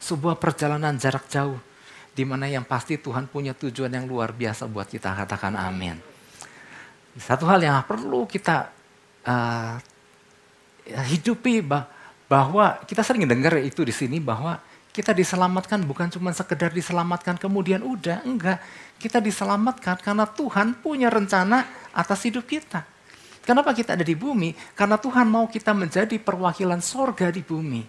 Sebuah 0.00 0.40
perjalanan 0.40 0.96
jarak 0.96 1.28
jauh 1.28 1.60
di 2.16 2.24
mana 2.24 2.48
yang 2.48 2.64
pasti 2.64 2.96
Tuhan 2.96 3.28
punya 3.28 3.52
tujuan 3.52 3.92
yang 3.92 4.08
luar 4.08 4.32
biasa 4.32 4.64
buat 4.64 4.88
kita. 4.88 5.12
Katakan 5.12 5.52
amin. 5.52 6.00
Satu 7.20 7.44
hal 7.44 7.60
yang 7.60 7.76
perlu 7.84 8.24
kita 8.24 8.72
uh, 9.28 9.76
hidupi 11.12 11.60
bahwa 12.26 12.78
kita 12.86 13.02
sering 13.06 13.26
dengar 13.26 13.54
itu 13.62 13.86
di 13.86 13.94
sini 13.94 14.18
bahwa 14.18 14.58
kita 14.90 15.12
diselamatkan 15.12 15.84
bukan 15.84 16.08
cuma 16.08 16.32
sekedar 16.32 16.72
diselamatkan 16.72 17.36
kemudian 17.36 17.84
udah, 17.84 18.24
enggak. 18.24 18.58
Kita 18.96 19.20
diselamatkan 19.20 20.00
karena 20.00 20.24
Tuhan 20.24 20.80
punya 20.80 21.12
rencana 21.12 21.68
atas 21.92 22.24
hidup 22.24 22.48
kita. 22.48 22.80
Kenapa 23.44 23.76
kita 23.76 23.94
ada 23.94 24.02
di 24.02 24.16
bumi? 24.16 24.56
Karena 24.74 24.96
Tuhan 24.98 25.28
mau 25.28 25.46
kita 25.46 25.70
menjadi 25.76 26.16
perwakilan 26.18 26.80
sorga 26.82 27.30
di 27.30 27.44
bumi. 27.44 27.84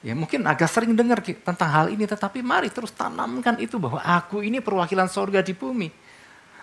Ya 0.00 0.16
mungkin 0.16 0.48
agak 0.48 0.72
sering 0.72 0.96
dengar 0.96 1.20
tentang 1.20 1.68
hal 1.68 1.92
ini, 1.92 2.08
tetapi 2.08 2.40
mari 2.40 2.72
terus 2.72 2.88
tanamkan 2.88 3.60
itu 3.60 3.76
bahwa 3.76 4.00
aku 4.00 4.40
ini 4.40 4.64
perwakilan 4.64 5.12
sorga 5.12 5.44
di 5.44 5.52
bumi. 5.52 5.92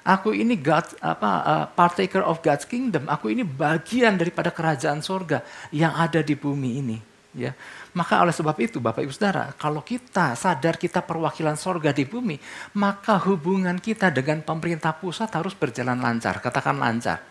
Aku 0.07 0.31
ini 0.31 0.55
God, 0.55 0.95
apa, 1.03 1.31
uh, 1.43 1.65
partaker 1.67 2.23
of 2.23 2.39
God's 2.39 2.63
kingdom. 2.63 3.11
Aku 3.11 3.27
ini 3.27 3.43
bagian 3.43 4.15
daripada 4.15 4.47
kerajaan 4.55 5.03
sorga 5.03 5.43
yang 5.67 5.91
ada 5.99 6.23
di 6.23 6.31
bumi 6.31 6.79
ini. 6.79 6.97
Ya, 7.35 7.53
maka 7.91 8.23
oleh 8.23 8.33
sebab 8.33 8.55
itu 8.57 8.79
Bapak 8.79 9.03
Ibu 9.03 9.13
Saudara, 9.13 9.53
kalau 9.59 9.83
kita 9.85 10.33
sadar 10.33 10.79
kita 10.79 11.05
perwakilan 11.05 11.53
sorga 11.59 11.93
di 11.93 12.07
bumi, 12.07 12.39
maka 12.79 13.19
hubungan 13.29 13.77
kita 13.77 14.09
dengan 14.09 14.41
pemerintah 14.41 14.95
pusat 14.95 15.29
harus 15.35 15.53
berjalan 15.53 15.99
lancar. 16.01 16.39
Katakan 16.41 16.79
lancar 16.79 17.21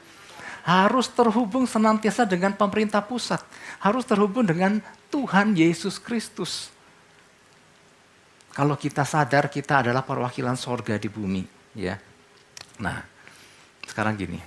harus 0.66 1.06
terhubung 1.06 1.62
senantiasa 1.62 2.26
dengan 2.26 2.50
pemerintah 2.50 2.98
pusat, 2.98 3.38
harus 3.78 4.02
terhubung 4.02 4.42
dengan 4.42 4.82
Tuhan 5.14 5.54
Yesus 5.54 6.02
Kristus. 6.02 6.74
Kalau 8.50 8.74
kita 8.74 9.06
sadar 9.06 9.46
kita 9.46 9.86
adalah 9.86 10.02
perwakilan 10.02 10.58
sorga 10.58 10.98
di 10.98 11.06
bumi, 11.06 11.46
ya. 11.78 11.94
Nah, 12.82 13.00
sekarang 13.88 14.16
gini. 14.16 14.40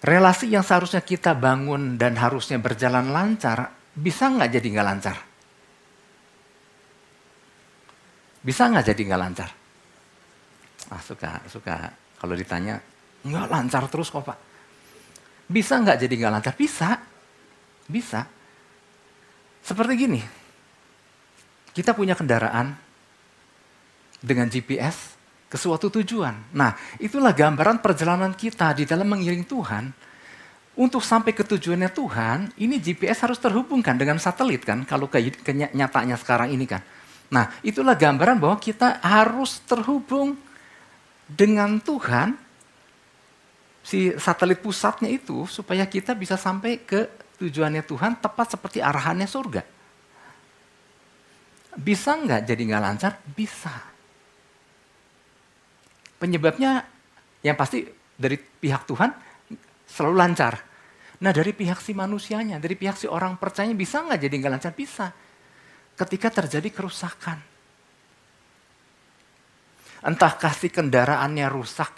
Relasi 0.00 0.48
yang 0.48 0.64
seharusnya 0.64 1.04
kita 1.04 1.36
bangun 1.36 2.00
dan 2.00 2.16
harusnya 2.16 2.56
berjalan 2.56 3.12
lancar, 3.12 3.76
bisa 3.92 4.32
nggak 4.32 4.48
jadi 4.48 4.66
nggak 4.72 4.88
lancar? 4.88 5.16
Bisa 8.40 8.62
nggak 8.72 8.86
jadi 8.96 9.00
nggak 9.12 9.20
lancar? 9.20 9.50
Ah, 10.88 11.02
suka, 11.04 11.44
suka. 11.52 11.92
Kalau 12.16 12.32
ditanya, 12.32 12.80
Nggak 13.20 13.46
lancar 13.52 13.84
terus 13.92 14.08
kok 14.08 14.24
Pak. 14.24 14.38
Bisa 15.50 15.76
nggak 15.76 15.98
jadi 16.00 16.14
nggak 16.16 16.32
lancar? 16.32 16.54
Bisa. 16.56 16.96
Bisa. 17.84 18.24
Seperti 19.60 19.92
gini. 19.98 20.20
Kita 21.70 21.92
punya 21.92 22.16
kendaraan 22.16 22.72
dengan 24.24 24.48
GPS 24.48 25.19
ke 25.50 25.58
suatu 25.58 25.90
tujuan. 25.90 26.54
Nah, 26.54 26.78
itulah 27.02 27.34
gambaran 27.34 27.82
perjalanan 27.82 28.30
kita 28.38 28.70
di 28.70 28.86
dalam 28.86 29.10
mengiring 29.10 29.42
Tuhan. 29.42 29.84
Untuk 30.78 31.02
sampai 31.02 31.34
ke 31.34 31.42
tujuannya 31.42 31.90
Tuhan, 31.90 32.38
ini 32.62 32.78
GPS 32.78 33.26
harus 33.26 33.42
terhubungkan 33.42 33.98
dengan 33.98 34.22
satelit 34.22 34.62
kan, 34.62 34.86
kalau 34.86 35.10
ke 35.10 35.18
nyatanya 35.52 36.14
sekarang 36.14 36.54
ini 36.54 36.64
kan. 36.64 36.80
Nah, 37.34 37.50
itulah 37.66 37.98
gambaran 37.98 38.38
bahwa 38.38 38.56
kita 38.62 39.02
harus 39.02 39.58
terhubung 39.66 40.38
dengan 41.26 41.82
Tuhan 41.82 42.38
si 43.82 44.14
satelit 44.14 44.62
pusatnya 44.62 45.10
itu 45.10 45.50
supaya 45.50 45.82
kita 45.82 46.14
bisa 46.14 46.38
sampai 46.38 46.78
ke 46.86 47.10
tujuannya 47.42 47.82
Tuhan 47.82 48.22
tepat 48.22 48.54
seperti 48.54 48.78
arahannya 48.78 49.26
surga. 49.26 49.66
Bisa 51.74 52.14
nggak 52.14 52.46
jadi 52.46 52.62
nggak 52.70 52.82
lancar? 52.82 53.12
Bisa. 53.34 53.89
Penyebabnya 56.20 56.84
yang 57.40 57.56
pasti 57.56 57.88
dari 58.14 58.36
pihak 58.36 58.84
Tuhan 58.84 59.10
selalu 59.88 60.14
lancar. 60.20 60.54
Nah 61.24 61.32
dari 61.32 61.56
pihak 61.56 61.80
si 61.80 61.96
manusianya, 61.96 62.60
dari 62.60 62.76
pihak 62.76 63.00
si 63.00 63.08
orang 63.08 63.40
percaya 63.40 63.72
bisa 63.72 64.04
nggak 64.04 64.20
jadi 64.20 64.34
nggak 64.36 64.52
lancar? 64.52 64.72
Bisa. 64.76 65.08
Ketika 65.96 66.28
terjadi 66.28 66.68
kerusakan. 66.68 67.40
Entahkah 70.00 70.52
si 70.56 70.72
kendaraannya 70.72 71.48
rusak, 71.52 71.92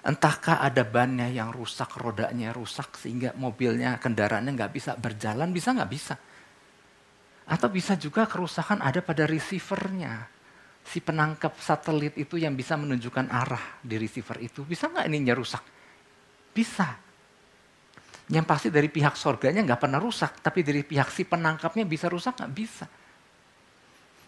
Entahkah 0.00 0.64
ada 0.64 0.80
bannya 0.80 1.28
yang 1.28 1.52
rusak, 1.52 1.92
rodanya 2.00 2.56
rusak 2.56 2.96
sehingga 2.96 3.36
mobilnya, 3.36 4.00
kendaraannya 4.00 4.56
nggak 4.56 4.72
bisa 4.72 4.96
berjalan, 4.96 5.52
bisa 5.52 5.76
nggak 5.76 5.90
bisa. 5.92 6.16
Atau 7.44 7.68
bisa 7.68 8.00
juga 8.00 8.24
kerusakan 8.24 8.80
ada 8.80 9.04
pada 9.04 9.28
receivernya. 9.28 10.39
Si 10.90 10.98
penangkap 10.98 11.54
satelit 11.62 12.18
itu 12.18 12.34
yang 12.34 12.58
bisa 12.58 12.74
menunjukkan 12.74 13.30
arah 13.30 13.78
di 13.78 13.94
receiver 13.94 14.42
itu. 14.42 14.66
Bisa 14.66 14.90
nggak 14.90 15.06
ininya 15.06 15.38
rusak? 15.38 15.62
Bisa. 16.50 16.98
Yang 18.26 18.46
pasti 18.46 18.68
dari 18.74 18.90
pihak 18.90 19.14
sorganya 19.14 19.62
nggak 19.62 19.86
pernah 19.86 20.02
rusak, 20.02 20.42
tapi 20.42 20.66
dari 20.66 20.82
pihak 20.82 21.14
si 21.14 21.22
penangkapnya 21.22 21.86
bisa 21.86 22.10
rusak 22.10 22.42
nggak? 22.42 22.50
Bisa. 22.50 22.86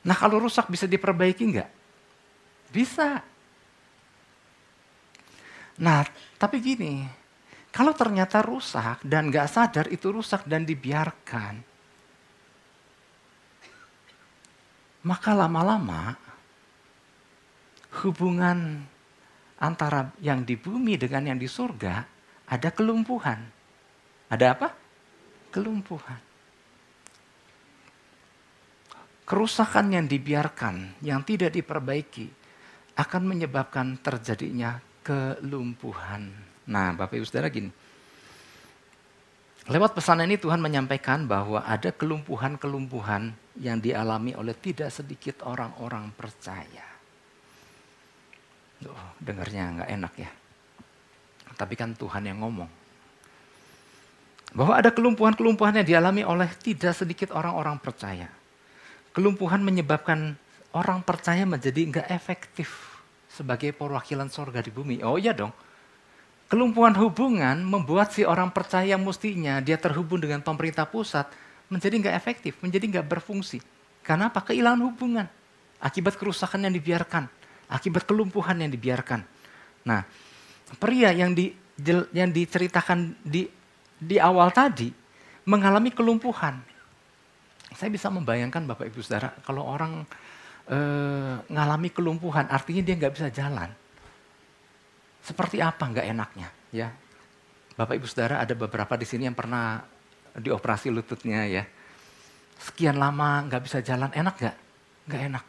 Nah 0.07 0.15
kalau 0.15 0.39
rusak 0.39 0.71
bisa 0.71 0.87
diperbaiki 0.87 1.43
nggak? 1.51 1.71
Bisa. 2.71 3.19
Nah, 5.83 6.07
tapi 6.39 6.63
gini, 6.63 7.03
kalau 7.75 7.91
ternyata 7.91 8.39
rusak 8.39 9.03
dan 9.03 9.33
gak 9.33 9.51
sadar 9.51 9.87
itu 9.89 10.13
rusak 10.13 10.45
dan 10.45 10.63
dibiarkan, 10.69 11.59
maka 15.03 15.31
lama-lama 15.35 16.15
hubungan 18.01 18.89
antara 19.61 20.11
yang 20.25 20.43
di 20.49 20.57
bumi 20.57 20.97
dengan 20.97 21.29
yang 21.29 21.39
di 21.39 21.47
surga 21.47 22.09
ada 22.49 22.69
kelumpuhan. 22.73 23.41
Ada 24.33 24.57
apa? 24.57 24.69
Kelumpuhan. 25.53 26.21
Kerusakan 29.23 29.87
yang 29.93 30.07
dibiarkan, 30.09 31.01
yang 31.05 31.25
tidak 31.25 31.53
diperbaiki, 31.53 32.27
akan 32.97 33.23
menyebabkan 33.25 33.97
terjadinya 34.01 34.81
kelumpuhan. 35.01 36.29
Nah, 36.69 36.93
Bapak 36.93 37.17
Ibu 37.17 37.25
Saudara 37.25 37.49
gini. 37.49 37.73
Lewat 39.71 39.95
pesan 39.95 40.27
ini 40.27 40.37
Tuhan 40.37 40.59
menyampaikan 40.59 41.25
bahwa 41.25 41.63
ada 41.63 41.95
kelumpuhan-kelumpuhan 41.95 43.31
yang 43.63 43.79
dialami 43.79 44.35
oleh 44.35 44.59
tidak 44.59 44.91
sedikit 44.91 45.47
orang-orang 45.47 46.11
percaya. 46.19 46.92
Duh, 48.83 49.03
dengarnya 49.23 49.63
nggak 49.79 49.91
enak 49.95 50.15
ya. 50.19 50.31
Tapi 51.55 51.75
kan 51.79 51.95
Tuhan 51.95 52.27
yang 52.27 52.43
ngomong. 52.43 52.67
Bahwa 54.53 54.75
ada 54.77 54.91
kelumpuhan-kelumpuhan 54.91 55.81
yang 55.81 55.87
dialami 55.87 56.27
oleh 56.27 56.51
tidak 56.59 56.93
sedikit 56.99 57.31
orang-orang 57.33 57.79
percaya. 57.79 58.29
Kelumpuhan 59.15 59.63
menyebabkan 59.63 60.35
orang 60.75 61.01
percaya 61.07 61.47
menjadi 61.47 61.81
nggak 61.89 62.09
efektif 62.11 62.99
sebagai 63.31 63.71
perwakilan 63.73 64.29
sorga 64.29 64.61
di 64.61 64.75
bumi. 64.75 65.01
Oh 65.07 65.17
iya 65.17 65.33
dong. 65.33 65.55
Kelumpuhan 66.53 66.93
hubungan 67.01 67.65
membuat 67.65 68.13
si 68.13 68.29
orang 68.29 68.53
percaya 68.53 69.01
mestinya 69.01 69.63
dia 69.65 69.81
terhubung 69.81 70.21
dengan 70.21 70.45
pemerintah 70.45 70.85
pusat 70.85 71.25
menjadi 71.73 71.97
nggak 71.97 72.17
efektif, 72.19 72.61
menjadi 72.61 72.85
nggak 72.99 73.07
berfungsi. 73.09 73.65
Karena 74.05 74.29
apa? 74.29 74.45
Kehilangan 74.45 74.83
hubungan. 74.85 75.27
Akibat 75.81 76.21
kerusakan 76.21 76.69
yang 76.69 76.75
dibiarkan. 76.77 77.31
Akibat 77.73 78.05
kelumpuhan 78.05 78.61
yang 78.61 78.69
dibiarkan. 78.69 79.25
Nah, 79.89 80.05
pria 80.77 81.11
yang 81.17 81.33
di, 81.33 81.57
yang 82.13 82.29
diceritakan 82.29 83.17
di, 83.25 83.49
di 83.97 84.17
awal 84.21 84.53
tadi 84.53 84.93
mengalami 85.49 85.91
kelumpuhan. 85.91 86.61
Saya 87.73 87.89
bisa 87.89 88.13
membayangkan 88.13 88.69
Bapak 88.69 88.93
Ibu 88.93 89.01
Saudara, 89.01 89.33
kalau 89.43 89.65
orang 89.65 90.05
e, 90.69 90.79
ngalami 91.49 91.89
kelumpuhan, 91.89 92.47
artinya 92.53 92.85
dia 92.85 92.95
nggak 93.01 93.15
bisa 93.17 93.29
jalan. 93.33 93.73
Seperti 95.25 95.65
apa 95.65 95.89
nggak 95.89 96.07
enaknya, 96.13 96.49
ya? 96.69 96.93
Bapak 97.73 97.97
Ibu 97.97 98.07
Saudara 98.07 98.45
ada 98.45 98.53
beberapa 98.53 98.93
di 99.01 99.09
sini 99.09 99.25
yang 99.25 99.35
pernah 99.35 99.81
dioperasi 100.37 100.93
lututnya 100.93 101.49
ya. 101.49 101.65
Sekian 102.61 103.01
lama 103.01 103.49
nggak 103.49 103.63
bisa 103.65 103.81
jalan, 103.81 104.13
enak 104.13 104.35
nggak? 104.37 104.57
Nggak 105.09 105.23
enak. 105.33 105.45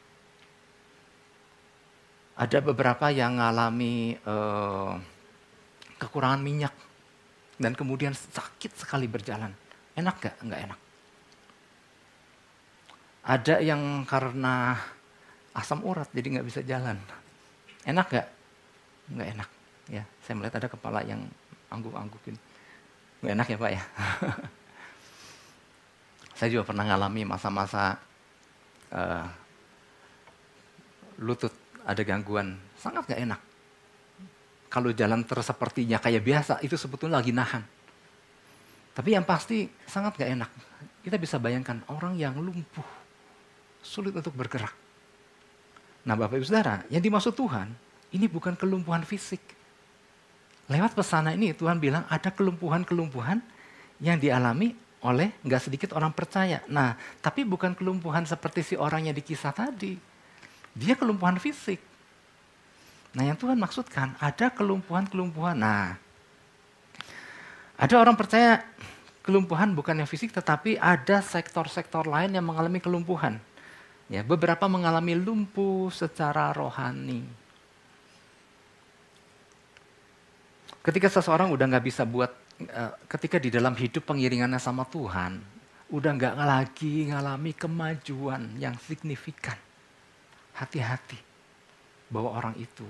Ada 2.34 2.66
beberapa 2.66 3.14
yang 3.14 3.38
ngalami 3.38 4.18
e, 4.18 4.36
kekurangan 6.02 6.42
minyak 6.42 6.74
dan 7.62 7.78
kemudian 7.78 8.18
sakit 8.18 8.74
sekali 8.74 9.06
berjalan. 9.06 9.54
Enak 9.94 10.16
gak? 10.18 10.36
Nggak 10.42 10.62
enak. 10.66 10.80
Ada 13.24 13.56
yang 13.62 14.02
karena 14.10 14.82
asam 15.54 15.86
urat 15.86 16.10
jadi 16.10 16.40
nggak 16.40 16.48
bisa 16.50 16.66
jalan. 16.66 16.98
Enak 17.86 18.08
gak? 18.10 18.28
Nggak 19.14 19.30
enak. 19.38 19.50
Ya, 19.94 20.04
saya 20.26 20.34
melihat 20.42 20.58
ada 20.58 20.68
kepala 20.74 21.06
yang 21.06 21.22
angguk-angguk 21.70 22.34
ini. 22.34 22.40
Nggak 23.22 23.34
enak 23.38 23.48
ya 23.48 23.58
Pak 23.62 23.72
ya. 23.72 23.84
saya 26.38 26.50
juga 26.50 26.66
pernah 26.66 26.90
ngalami 26.90 27.30
masa-masa 27.30 28.02
uh, 28.90 29.28
lutut 31.22 31.54
ada 31.84 32.02
gangguan. 32.02 32.58
Sangat 32.80 33.08
nggak 33.08 33.22
enak. 33.30 33.42
Kalau 34.72 34.90
jalan 34.90 35.22
terus 35.28 35.46
sepertinya 35.46 36.02
kayak 36.02 36.24
biasa, 36.26 36.54
itu 36.66 36.74
sebetulnya 36.74 37.22
lagi 37.22 37.30
nahan 37.30 37.62
tapi 38.94 39.18
yang 39.18 39.26
pasti 39.26 39.66
sangat 39.90 40.22
gak 40.22 40.32
enak. 40.38 40.52
Kita 41.02 41.18
bisa 41.18 41.42
bayangkan 41.42 41.82
orang 41.90 42.14
yang 42.16 42.38
lumpuh, 42.38 42.86
sulit 43.82 44.14
untuk 44.14 44.32
bergerak. 44.38 44.72
Nah 46.06 46.14
Bapak 46.14 46.38
Ibu 46.40 46.46
Saudara, 46.46 46.86
yang 46.94 47.02
dimaksud 47.02 47.34
Tuhan, 47.34 47.74
ini 48.14 48.30
bukan 48.30 48.54
kelumpuhan 48.54 49.02
fisik. 49.04 49.42
Lewat 50.70 50.96
pesana 50.96 51.36
ini 51.36 51.52
Tuhan 51.52 51.82
bilang 51.82 52.08
ada 52.08 52.32
kelumpuhan-kelumpuhan 52.32 53.44
yang 54.00 54.16
dialami 54.16 54.78
oleh 55.04 55.36
nggak 55.44 55.62
sedikit 55.68 55.90
orang 55.98 56.16
percaya. 56.16 56.64
Nah, 56.72 56.96
tapi 57.20 57.44
bukan 57.44 57.76
kelumpuhan 57.76 58.24
seperti 58.24 58.64
si 58.64 58.76
orangnya 58.80 59.12
di 59.12 59.20
kisah 59.26 59.52
tadi. 59.52 60.13
Dia 60.74 60.98
kelumpuhan 60.98 61.38
fisik. 61.38 61.78
Nah, 63.14 63.30
yang 63.30 63.38
Tuhan 63.38 63.62
maksudkan 63.62 64.18
ada 64.18 64.50
kelumpuhan-kelumpuhan. 64.50 65.54
Nah, 65.54 65.94
ada 67.78 67.96
orang 68.02 68.18
percaya 68.18 68.66
kelumpuhan 69.22 69.72
bukan 69.72 70.04
yang 70.04 70.10
fisik 70.10 70.34
tetapi 70.34 70.82
ada 70.82 71.22
sektor-sektor 71.22 72.10
lain 72.10 72.34
yang 72.34 72.46
mengalami 72.46 72.82
kelumpuhan. 72.82 73.38
Ya, 74.10 74.26
beberapa 74.26 74.66
mengalami 74.68 75.14
lumpuh 75.16 75.94
secara 75.94 76.52
rohani. 76.52 77.24
Ketika 80.84 81.08
seseorang 81.08 81.48
udah 81.54 81.66
nggak 81.70 81.86
bisa 81.88 82.04
buat, 82.04 82.28
uh, 82.68 82.92
ketika 83.08 83.40
di 83.40 83.48
dalam 83.48 83.72
hidup 83.72 84.04
pengiringannya 84.04 84.60
sama 84.60 84.84
Tuhan, 84.84 85.40
udah 85.88 86.12
nggak 86.12 86.36
lagi 86.36 87.08
ngalami 87.08 87.56
kemajuan 87.56 88.60
yang 88.60 88.76
signifikan. 88.84 89.56
Hati-hati 90.54 91.18
bahwa 92.14 92.38
orang 92.38 92.56
itu 92.62 92.86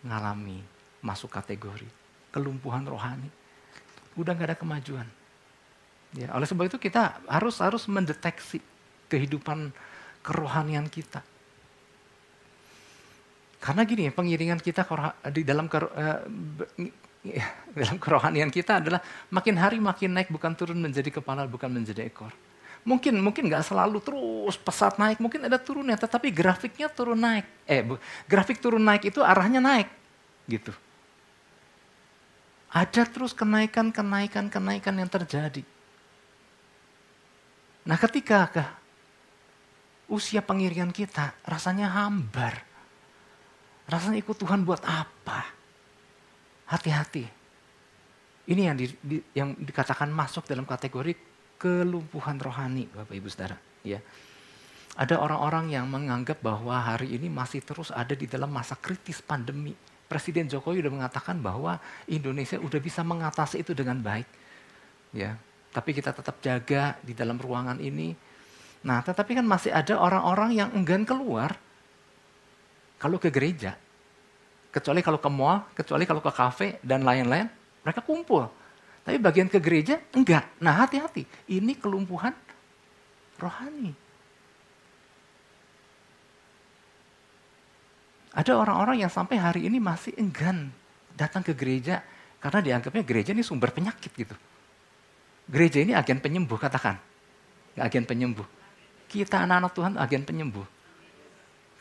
ngalami 0.00 0.64
masuk 1.04 1.28
kategori 1.28 1.88
kelumpuhan 2.32 2.86
rohani 2.88 3.28
udah 4.18 4.32
nggak 4.34 4.48
ada 4.54 4.58
kemajuan. 4.58 5.06
Ya, 6.18 6.34
oleh 6.34 6.46
sebab 6.46 6.66
itu 6.66 6.78
kita 6.80 7.22
harus 7.30 7.62
harus 7.62 7.86
mendeteksi 7.86 8.58
kehidupan 9.06 9.70
kerohanian 10.26 10.90
kita. 10.90 11.22
Karena 13.60 13.84
gini, 13.84 14.08
pengiringan 14.10 14.58
kita 14.58 14.82
di 15.30 15.44
dalam 15.44 15.68
ke, 15.70 15.78
uh, 15.78 16.20
dalam 17.78 17.96
kerohanian 18.00 18.50
kita 18.50 18.80
adalah 18.82 18.98
makin 19.30 19.54
hari 19.60 19.78
makin 19.78 20.16
naik, 20.16 20.32
bukan 20.32 20.56
turun 20.56 20.80
menjadi 20.80 21.20
kepala, 21.20 21.46
bukan 21.46 21.70
menjadi 21.70 22.08
ekor. 22.08 22.32
Mungkin 22.80 23.20
mungkin 23.20 23.46
nggak 23.46 23.64
selalu 23.66 24.00
terus 24.00 24.56
pesat 24.56 24.96
naik, 24.96 25.20
mungkin 25.20 25.44
ada 25.44 25.60
turunnya, 25.60 26.00
tetapi 26.00 26.32
grafiknya 26.32 26.88
turun 26.88 27.20
naik. 27.20 27.44
Eh, 27.68 27.84
grafik 28.24 28.56
turun 28.56 28.80
naik 28.80 29.12
itu 29.12 29.20
arahnya 29.20 29.60
naik, 29.60 29.88
gitu. 30.48 30.72
Ada 32.70 33.04
terus 33.04 33.36
kenaikan, 33.36 33.92
kenaikan, 33.92 34.48
kenaikan 34.48 34.94
yang 34.96 35.10
terjadi. 35.10 35.66
Nah 37.84 37.98
ketika 37.98 38.46
ke 38.48 38.64
usia 40.10 40.42
pengiringan 40.42 40.90
kita 40.90 41.34
rasanya 41.46 41.90
hambar. 41.90 42.62
Rasanya 43.90 44.22
ikut 44.22 44.38
Tuhan 44.38 44.62
buat 44.62 44.82
apa? 44.86 45.50
Hati-hati. 46.70 47.26
Ini 48.50 48.70
yang, 48.70 48.76
di, 48.78 48.86
di, 49.02 49.18
yang 49.34 49.54
dikatakan 49.58 50.10
masuk 50.10 50.46
dalam 50.46 50.62
kategori 50.66 51.29
kelumpuhan 51.60 52.40
rohani 52.40 52.88
Bapak 52.88 53.12
Ibu 53.12 53.28
Saudara. 53.28 53.60
Ya. 53.84 54.00
Ada 54.96 55.20
orang-orang 55.20 55.70
yang 55.70 55.86
menganggap 55.86 56.40
bahwa 56.42 56.74
hari 56.74 57.14
ini 57.14 57.30
masih 57.30 57.62
terus 57.62 57.92
ada 57.94 58.16
di 58.16 58.26
dalam 58.26 58.50
masa 58.50 58.74
kritis 58.74 59.22
pandemi 59.22 59.76
Presiden 60.10 60.50
Jokowi 60.50 60.82
sudah 60.82 60.90
mengatakan 60.90 61.38
bahwa 61.38 61.78
Indonesia 62.10 62.58
sudah 62.58 62.82
bisa 62.82 63.06
mengatasi 63.06 63.62
itu 63.62 63.70
dengan 63.78 64.02
baik. 64.02 64.26
Ya, 65.14 65.38
tapi 65.70 65.94
kita 65.94 66.10
tetap 66.10 66.42
jaga 66.42 66.98
di 66.98 67.14
dalam 67.14 67.38
ruangan 67.38 67.78
ini. 67.78 68.18
Nah, 68.82 69.06
tetapi 69.06 69.38
kan 69.38 69.46
masih 69.46 69.70
ada 69.70 69.94
orang-orang 70.02 70.58
yang 70.58 70.68
enggan 70.74 71.06
keluar 71.06 71.54
kalau 72.98 73.22
ke 73.22 73.30
gereja. 73.30 73.78
Kecuali 74.74 74.98
kalau 74.98 75.22
ke 75.22 75.30
mall, 75.30 75.62
kecuali 75.78 76.02
kalau 76.02 76.18
ke 76.18 76.32
kafe 76.34 76.82
dan 76.82 77.06
lain-lain, 77.06 77.46
mereka 77.86 78.02
kumpul. 78.02 78.50
Tapi 79.04 79.16
bagian 79.16 79.48
ke 79.48 79.58
gereja 79.58 79.98
enggak. 80.12 80.46
Nah, 80.60 80.84
hati-hati. 80.84 81.24
Ini 81.48 81.72
kelumpuhan 81.80 82.36
rohani. 83.40 83.92
Ada 88.30 88.54
orang-orang 88.54 89.02
yang 89.02 89.10
sampai 89.10 89.40
hari 89.40 89.66
ini 89.66 89.82
masih 89.82 90.14
enggan 90.14 90.70
datang 91.18 91.42
ke 91.42 91.50
gereja 91.50 91.98
karena 92.38 92.62
dianggapnya 92.62 93.02
gereja 93.02 93.30
ini 93.34 93.42
sumber 93.42 93.74
penyakit 93.74 94.14
gitu. 94.14 94.36
Gereja 95.50 95.82
ini 95.82 95.98
agen 95.98 96.22
penyembuh 96.22 96.54
katakan. 96.54 96.94
Agen 97.74 98.06
penyembuh. 98.06 98.46
Kita 99.10 99.42
anak-anak 99.42 99.72
Tuhan 99.74 99.92
agen 99.98 100.22
penyembuh. 100.22 100.66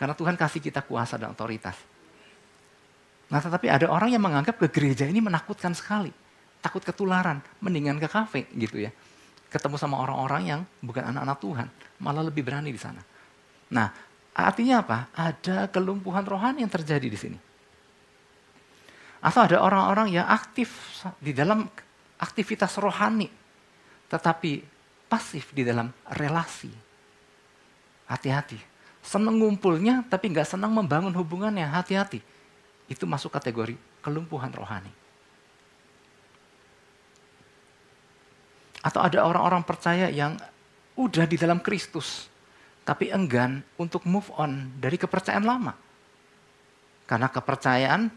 Karena 0.02 0.18
Tuhan 0.18 0.34
kasih 0.34 0.64
kita 0.64 0.82
kuasa 0.82 1.22
dan 1.22 1.38
otoritas. 1.38 1.78
Nah 3.30 3.38
tetapi 3.38 3.70
ada 3.70 3.86
orang 3.86 4.10
yang 4.10 4.26
menganggap 4.26 4.58
ke 4.58 4.68
gereja 4.74 5.06
ini 5.06 5.22
menakutkan 5.22 5.78
sekali. 5.78 6.10
Takut 6.60 6.84
ketularan, 6.84 7.40
mendingan 7.64 7.98
ke 8.00 8.08
kafe 8.12 8.48
gitu 8.56 8.84
ya. 8.84 8.92
Ketemu 9.50 9.80
sama 9.80 9.98
orang-orang 10.04 10.44
yang 10.46 10.62
bukan 10.84 11.08
anak-anak 11.08 11.40
Tuhan. 11.40 11.68
Malah 12.04 12.24
lebih 12.28 12.44
berani 12.44 12.70
di 12.70 12.80
sana. 12.80 13.02
Nah 13.72 14.10
Artinya 14.40 14.80
apa? 14.80 14.98
Ada 15.12 15.68
kelumpuhan 15.68 16.24
rohani 16.24 16.64
yang 16.64 16.72
terjadi 16.72 17.08
di 17.12 17.20
sini. 17.20 17.40
Atau 19.20 19.44
ada 19.44 19.60
orang-orang 19.60 20.16
yang 20.16 20.28
aktif 20.32 20.72
di 21.20 21.36
dalam 21.36 21.68
aktivitas 22.16 22.80
rohani, 22.80 23.28
tetapi 24.08 24.64
pasif 25.12 25.52
di 25.52 25.68
dalam 25.68 25.92
relasi. 26.16 26.72
Hati-hati. 28.08 28.58
Senang 29.04 29.36
ngumpulnya, 29.44 30.08
tapi 30.08 30.32
nggak 30.32 30.48
senang 30.48 30.72
membangun 30.72 31.12
hubungannya. 31.12 31.68
Hati-hati. 31.68 32.24
Itu 32.88 33.04
masuk 33.04 33.36
kategori 33.36 33.76
kelumpuhan 34.00 34.56
rohani. 34.56 34.90
Atau 38.80 39.04
ada 39.04 39.28
orang-orang 39.28 39.64
percaya 39.68 40.08
yang 40.08 40.40
udah 40.96 41.26
di 41.28 41.36
dalam 41.40 41.60
Kristus, 41.64 42.28
tapi 42.84 43.12
enggan 43.12 43.64
untuk 43.80 44.04
move 44.08 44.28
on 44.36 44.72
dari 44.80 45.00
kepercayaan 45.00 45.46
lama. 45.46 45.74
Karena 47.08 47.28
kepercayaan, 47.32 48.12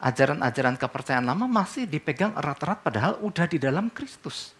ajaran-ajaran 0.00 0.76
kepercayaan 0.76 1.26
lama 1.26 1.48
masih 1.48 1.88
dipegang 1.88 2.36
erat-erat 2.36 2.84
padahal 2.84 3.12
udah 3.24 3.46
di 3.48 3.56
dalam 3.56 3.88
Kristus. 3.88 4.52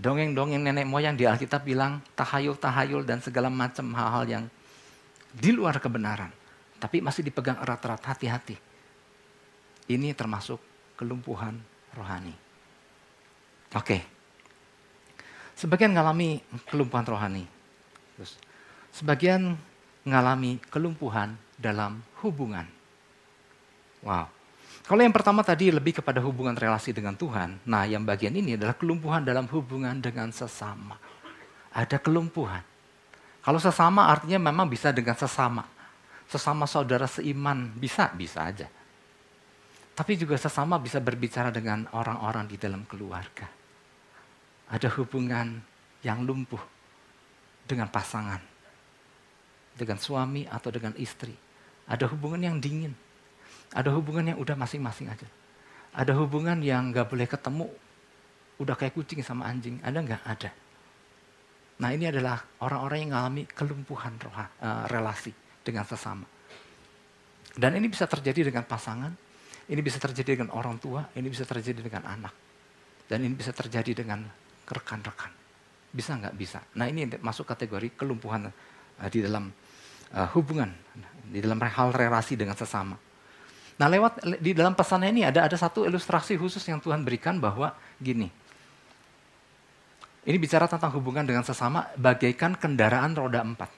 Dongeng-dongeng 0.00 0.64
nenek 0.64 0.88
moyang 0.88 1.14
di 1.14 1.28
Alkitab 1.28 1.60
bilang 1.60 2.00
tahayul-tahayul 2.16 3.04
dan 3.04 3.20
segala 3.20 3.52
macam 3.52 3.92
hal-hal 3.92 4.24
yang 4.26 4.44
di 5.30 5.52
luar 5.52 5.76
kebenaran. 5.76 6.32
Tapi 6.80 7.04
masih 7.04 7.20
dipegang 7.20 7.60
erat-erat 7.60 8.00
hati-hati. 8.00 8.56
Ini 9.92 10.16
termasuk 10.16 10.56
kelumpuhan 10.96 11.60
rohani. 11.92 12.49
Oke. 13.76 14.02
Sebagian 15.54 15.92
mengalami 15.94 16.42
kelumpuhan 16.66 17.04
rohani. 17.06 17.44
Terus, 18.16 18.34
sebagian 18.90 19.54
mengalami 20.02 20.58
kelumpuhan 20.72 21.36
dalam 21.54 22.02
hubungan. 22.24 22.66
Wow. 24.00 24.26
Kalau 24.90 25.06
yang 25.06 25.14
pertama 25.14 25.44
tadi 25.46 25.70
lebih 25.70 26.02
kepada 26.02 26.18
hubungan 26.18 26.56
relasi 26.56 26.90
dengan 26.90 27.14
Tuhan, 27.14 27.62
nah 27.62 27.86
yang 27.86 28.02
bagian 28.02 28.34
ini 28.34 28.58
adalah 28.58 28.74
kelumpuhan 28.74 29.22
dalam 29.22 29.46
hubungan 29.52 29.94
dengan 30.02 30.34
sesama. 30.34 30.98
Ada 31.70 32.02
kelumpuhan. 32.02 32.64
Kalau 33.44 33.62
sesama 33.62 34.10
artinya 34.10 34.50
memang 34.50 34.66
bisa 34.66 34.90
dengan 34.90 35.14
sesama. 35.14 35.62
Sesama 36.26 36.66
saudara 36.66 37.06
seiman, 37.06 37.70
bisa, 37.78 38.10
bisa 38.18 38.50
aja. 38.50 38.66
Tapi 39.94 40.16
juga 40.16 40.34
sesama 40.40 40.80
bisa 40.80 40.98
berbicara 40.98 41.52
dengan 41.52 41.86
orang-orang 41.94 42.48
di 42.50 42.56
dalam 42.58 42.82
keluarga. 42.88 43.59
Ada 44.70 44.88
hubungan 44.96 45.58
yang 46.06 46.22
lumpuh 46.22 46.62
dengan 47.66 47.90
pasangan. 47.90 48.40
Dengan 49.74 49.98
suami 49.98 50.46
atau 50.46 50.70
dengan 50.70 50.94
istri. 50.96 51.34
Ada 51.90 52.06
hubungan 52.06 52.38
yang 52.38 52.56
dingin 52.62 52.94
ada 53.70 53.94
hubungan 53.94 54.34
yang 54.34 54.38
udah 54.38 54.58
masing-masing 54.58 55.06
aja. 55.06 55.26
Ada 55.94 56.14
hubungan 56.18 56.58
yang 56.62 56.90
nggak 56.90 57.06
boleh 57.06 57.26
ketemu, 57.26 57.66
udah 58.58 58.74
kayak 58.74 58.94
kucing 58.94 59.22
sama 59.22 59.46
anjing. 59.46 59.78
Ada 59.82 59.98
nggak? 60.02 60.22
Ada. 60.26 60.50
Nah 61.80 61.90
ini 61.94 62.10
adalah 62.10 62.42
orang-orang 62.60 63.06
yang 63.06 63.10
mengalami 63.14 63.42
kelumpuhan 63.46 64.14
roha, 64.20 64.46
uh, 64.60 64.84
relasi 64.90 65.32
dengan 65.62 65.86
sesama. 65.86 66.26
Dan 67.54 67.78
ini 67.78 67.90
bisa 67.90 68.06
terjadi 68.06 68.50
dengan 68.50 68.66
pasangan, 68.66 69.10
ini 69.70 69.80
bisa 69.82 69.98
terjadi 70.02 70.38
dengan 70.38 70.50
orang 70.54 70.78
tua, 70.78 71.06
ini 71.14 71.26
bisa 71.30 71.46
terjadi 71.46 71.82
dengan 71.82 72.06
anak. 72.06 72.34
Dan 73.06 73.26
ini 73.26 73.34
bisa 73.34 73.50
terjadi 73.50 74.02
dengan 74.02 74.22
rekan-rekan. 74.70 75.32
Bisa 75.90 76.14
nggak? 76.14 76.34
Bisa. 76.38 76.62
Nah 76.78 76.86
ini 76.86 77.06
masuk 77.18 77.50
kategori 77.50 77.98
kelumpuhan 77.98 78.48
uh, 78.48 79.08
di 79.10 79.20
dalam 79.20 79.50
uh, 80.14 80.28
hubungan, 80.38 80.70
di 81.26 81.42
dalam 81.42 81.58
hal 81.58 81.90
relasi 81.90 82.38
dengan 82.38 82.54
sesama. 82.54 82.94
Nah 83.80 83.88
lewat 83.88 84.22
di 84.38 84.52
dalam 84.52 84.76
pesannya 84.76 85.10
ini 85.10 85.22
ada 85.24 85.48
ada 85.48 85.56
satu 85.56 85.88
ilustrasi 85.88 86.36
khusus 86.36 86.62
yang 86.68 86.78
Tuhan 86.78 87.02
berikan 87.02 87.40
bahwa 87.42 87.74
gini. 87.98 88.28
Ini 90.20 90.36
bicara 90.36 90.68
tentang 90.68 90.92
hubungan 91.00 91.24
dengan 91.24 91.40
sesama 91.40 91.88
bagaikan 91.96 92.52
kendaraan 92.52 93.16
roda 93.16 93.40
empat. 93.40 93.72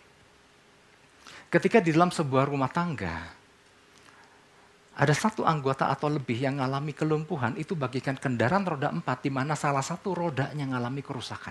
Ketika 1.48 1.78
di 1.78 1.94
dalam 1.94 2.10
sebuah 2.10 2.50
rumah 2.50 2.66
tangga, 2.66 3.30
ada 5.02 5.10
satu 5.18 5.42
anggota 5.42 5.90
atau 5.90 6.06
lebih 6.06 6.46
yang 6.46 6.62
mengalami 6.62 6.94
kelumpuhan, 6.94 7.58
itu 7.58 7.74
bagaikan 7.74 8.14
kendaraan 8.14 8.62
roda 8.62 8.86
empat, 8.94 9.26
di 9.26 9.34
mana 9.34 9.58
salah 9.58 9.82
satu 9.82 10.14
rodanya 10.14 10.62
mengalami 10.62 11.02
kerusakan. 11.02 11.50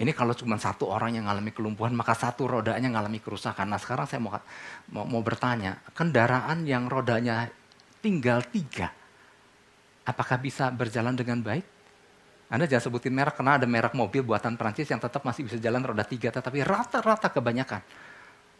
Ini 0.00 0.16
kalau 0.16 0.32
cuma 0.32 0.56
satu 0.56 0.88
orang 0.88 1.12
yang 1.12 1.28
mengalami 1.28 1.52
kelumpuhan, 1.52 1.92
maka 1.92 2.16
satu 2.16 2.48
rodanya 2.48 2.88
mengalami 2.88 3.20
kerusakan. 3.20 3.68
Nah 3.68 3.76
sekarang 3.76 4.08
saya 4.08 4.16
mau, 4.24 4.32
mau, 4.96 5.04
mau 5.04 5.20
bertanya, 5.20 5.76
kendaraan 5.92 6.64
yang 6.64 6.88
rodanya 6.88 7.52
tinggal 8.00 8.40
tiga, 8.48 8.88
apakah 10.08 10.40
bisa 10.40 10.72
berjalan 10.72 11.12
dengan 11.12 11.44
baik? 11.44 11.68
Anda 12.48 12.64
jangan 12.64 12.88
sebutin 12.88 13.12
merek, 13.12 13.36
karena 13.36 13.60
ada 13.60 13.68
merek 13.68 13.92
mobil 13.92 14.24
buatan 14.24 14.56
Prancis 14.56 14.88
yang 14.88 15.04
tetap 15.04 15.20
masih 15.20 15.44
bisa 15.44 15.60
jalan 15.60 15.84
roda 15.84 16.00
tiga, 16.08 16.32
tetapi 16.32 16.64
rata-rata 16.64 17.28
kebanyakan 17.28 17.84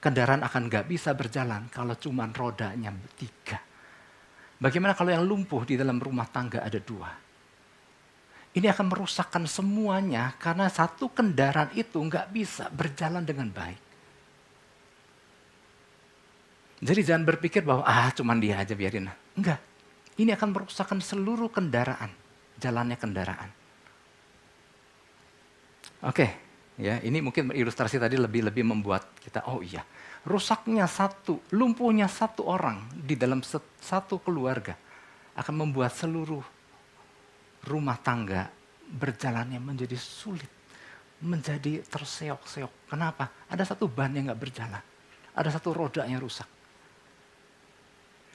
kendaraan 0.01 0.43
akan 0.43 0.67
nggak 0.67 0.89
bisa 0.89 1.13
berjalan 1.13 1.69
kalau 1.69 1.95
cuma 1.95 2.27
rodanya 2.33 2.91
tiga. 3.15 3.61
Bagaimana 4.61 4.93
kalau 4.93 5.13
yang 5.13 5.25
lumpuh 5.25 5.65
di 5.65 5.77
dalam 5.77 6.01
rumah 6.01 6.29
tangga 6.29 6.61
ada 6.61 6.81
dua? 6.81 7.31
ini 8.51 8.67
akan 8.67 8.91
merusakkan 8.91 9.47
semuanya 9.47 10.35
karena 10.43 10.67
satu 10.67 11.07
kendaraan 11.15 11.71
itu 11.79 12.03
nggak 12.03 12.35
bisa 12.35 12.67
berjalan 12.75 13.23
dengan 13.23 13.47
baik. 13.47 13.83
Jadi 16.81 17.01
jangan 17.05 17.29
berpikir 17.29 17.63
bahwa 17.63 17.85
ah 17.85 18.09
cuman 18.11 18.41
dia 18.41 18.59
aja 18.59 18.73
biarin. 18.75 19.07
Enggak. 19.37 19.61
Ini 20.19 20.35
akan 20.35 20.49
merusakkan 20.53 20.99
seluruh 20.99 21.49
kendaraan, 21.49 22.11
jalannya 22.59 22.97
kendaraan. 22.99 23.51
Oke, 26.05 26.50
ya 26.81 26.97
ini 27.05 27.21
mungkin 27.21 27.53
ilustrasi 27.53 28.01
tadi 28.01 28.16
lebih-lebih 28.16 28.64
membuat 28.64 29.12
kita 29.21 29.45
oh 29.53 29.61
iya, 29.61 29.85
rusaknya 30.25 30.88
satu, 30.88 31.45
lumpuhnya 31.53 32.09
satu 32.09 32.49
orang 32.49 32.88
di 32.97 33.14
dalam 33.21 33.45
satu 33.81 34.16
keluarga 34.25 34.73
akan 35.37 35.55
membuat 35.55 35.93
seluruh 35.93 36.43
rumah 37.69 38.01
tangga 38.01 38.49
berjalannya 38.90 39.61
menjadi 39.61 39.95
sulit, 40.01 40.49
menjadi 41.21 41.85
terseok-seok. 41.85 42.88
Kenapa? 42.88 43.29
Ada 43.53 43.77
satu 43.77 43.87
ban 43.87 44.16
yang 44.16 44.33
nggak 44.33 44.40
berjalan, 44.40 44.83
ada 45.37 45.51
satu 45.53 45.77
roda 45.77 46.09
yang 46.09 46.19
rusak. 46.19 46.49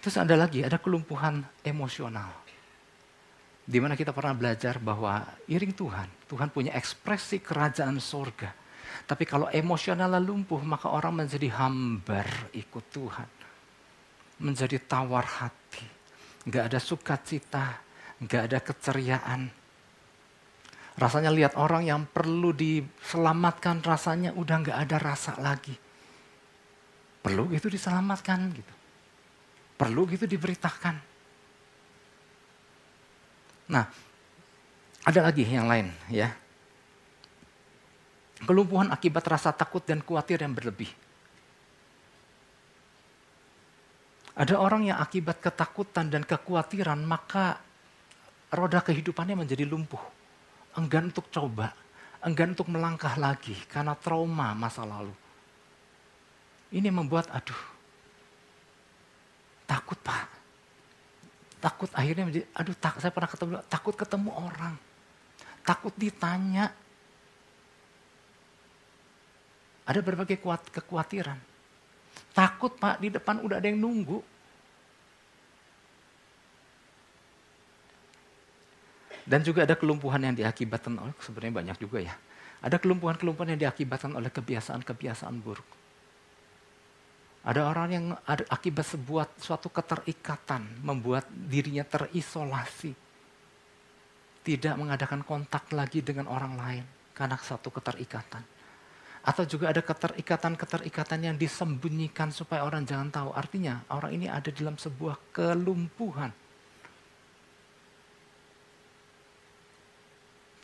Terus 0.06 0.22
ada 0.22 0.38
lagi, 0.38 0.62
ada 0.62 0.78
kelumpuhan 0.78 1.42
emosional. 1.66 2.45
Di 3.66 3.82
mana 3.82 3.98
kita 3.98 4.14
pernah 4.14 4.38
belajar 4.38 4.78
bahwa 4.78 5.26
iring 5.50 5.74
Tuhan, 5.74 6.30
Tuhan 6.30 6.54
punya 6.54 6.78
ekspresi 6.78 7.42
kerajaan 7.42 7.98
sorga. 7.98 8.54
Tapi 9.10 9.26
kalau 9.26 9.50
emosionalnya 9.50 10.22
lumpuh, 10.22 10.62
maka 10.62 10.94
orang 10.94 11.26
menjadi 11.26 11.50
hambar 11.58 12.54
ikut 12.54 12.86
Tuhan. 12.94 13.30
Menjadi 14.46 14.78
tawar 14.86 15.26
hati. 15.26 15.82
Nggak 16.46 16.64
ada 16.70 16.80
sukacita, 16.80 17.66
nggak 18.22 18.42
ada 18.54 18.60
keceriaan. 18.62 19.42
Rasanya 20.96 21.34
lihat 21.34 21.58
orang 21.58 21.90
yang 21.90 22.02
perlu 22.06 22.54
diselamatkan 22.54 23.82
rasanya 23.82 24.32
udah 24.38 24.56
nggak 24.62 24.78
ada 24.78 24.98
rasa 25.02 25.36
lagi. 25.42 25.74
Perlu 27.26 27.50
gitu 27.50 27.68
diselamatkan 27.68 28.54
gitu. 28.54 28.74
Perlu 29.76 30.06
gitu 30.06 30.30
diberitakan. 30.30 31.15
Nah, 33.66 33.90
ada 35.06 35.20
lagi 35.22 35.46
yang 35.46 35.66
lain 35.66 35.90
ya. 36.10 36.34
Kelumpuhan 38.46 38.94
akibat 38.94 39.26
rasa 39.26 39.50
takut 39.56 39.82
dan 39.82 40.04
khawatir 40.06 40.42
yang 40.42 40.54
berlebih. 40.54 40.92
Ada 44.36 44.60
orang 44.60 44.92
yang 44.92 45.00
akibat 45.00 45.40
ketakutan 45.40 46.12
dan 46.12 46.28
kekhawatiran 46.28 47.00
maka 47.08 47.56
roda 48.52 48.84
kehidupannya 48.84 49.40
menjadi 49.40 49.64
lumpuh. 49.64 50.04
Enggan 50.76 51.08
untuk 51.08 51.32
coba, 51.32 51.72
enggan 52.20 52.52
untuk 52.52 52.68
melangkah 52.68 53.16
lagi 53.16 53.56
karena 53.72 53.96
trauma 53.96 54.52
masa 54.52 54.84
lalu. 54.84 55.16
Ini 56.76 56.92
membuat, 56.92 57.32
aduh, 57.32 57.62
takut 59.64 59.96
pak. 60.04 60.35
Takut 61.66 61.90
akhirnya 61.98 62.30
menjadi, 62.30 62.46
aduh 62.54 62.78
tak, 62.78 63.02
saya 63.02 63.10
pernah 63.10 63.26
ketemu, 63.26 63.54
takut 63.66 63.98
ketemu 63.98 64.30
orang. 64.38 64.78
Takut 65.66 65.94
ditanya. 65.98 66.70
Ada 69.90 70.06
berbagai 70.06 70.38
kuat, 70.38 70.62
kekhawatiran. 70.70 71.42
Takut 72.38 72.78
pak, 72.78 73.02
di 73.02 73.10
depan 73.10 73.42
udah 73.42 73.58
ada 73.58 73.66
yang 73.66 73.82
nunggu 73.82 74.22
Dan 79.26 79.42
juga 79.42 79.66
ada 79.66 79.74
kelumpuhan 79.74 80.22
yang 80.22 80.38
diakibatkan 80.38 80.94
oleh, 81.02 81.18
sebenarnya 81.18 81.54
banyak 81.58 81.78
juga 81.82 81.98
ya. 81.98 82.14
Ada 82.62 82.78
kelumpuhan-kelumpuhan 82.78 83.58
yang 83.58 83.62
diakibatkan 83.68 84.14
oleh 84.14 84.30
kebiasaan-kebiasaan 84.30 85.42
buruk. 85.42 85.66
Ada 87.46 87.62
orang 87.62 87.90
yang 87.94 88.06
ada 88.26 88.42
akibat 88.50 88.90
sebuah 88.90 89.38
suatu 89.38 89.70
keterikatan, 89.70 90.82
membuat 90.82 91.30
dirinya 91.30 91.86
terisolasi. 91.86 92.98
Tidak 94.46 94.74
mengadakan 94.78 95.22
kontak 95.22 95.70
lagi 95.74 96.02
dengan 96.02 96.26
orang 96.26 96.58
lain 96.58 96.86
karena 97.14 97.38
satu 97.38 97.70
keterikatan. 97.70 98.42
Atau 99.26 99.46
juga 99.46 99.74
ada 99.74 99.82
keterikatan-keterikatan 99.82 101.20
yang 101.22 101.36
disembunyikan 101.38 102.30
supaya 102.30 102.66
orang 102.66 102.86
jangan 102.86 103.10
tahu. 103.10 103.30
Artinya 103.34 103.82
orang 103.90 104.14
ini 104.14 104.26
ada 104.30 104.50
dalam 104.54 104.78
sebuah 104.78 105.18
kelumpuhan 105.34 106.30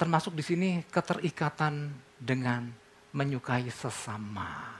Termasuk 0.01 0.33
di 0.33 0.41
sini 0.41 0.69
keterikatan 0.89 1.93
dengan 2.17 2.65
menyukai 3.13 3.69
sesama. 3.69 4.73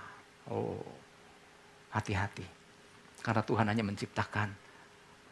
Oh, 0.50 0.82
hati-hati. 1.91 2.45
Karena 3.21 3.43
Tuhan 3.45 3.67
hanya 3.69 3.84
menciptakan 3.86 4.49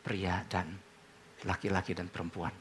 pria 0.05 0.45
dan 0.45 0.69
laki-laki 1.47 1.97
dan 1.97 2.11
perempuan. 2.11 2.53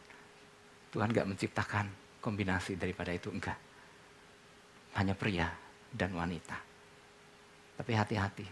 Tuhan 0.88 1.12
gak 1.12 1.28
menciptakan 1.28 1.86
kombinasi 2.24 2.80
daripada 2.80 3.12
itu, 3.12 3.28
enggak. 3.28 3.58
Hanya 4.96 5.12
pria 5.12 5.52
dan 5.92 6.16
wanita. 6.16 6.56
Tapi 7.78 7.92
hati-hati. 7.94 8.46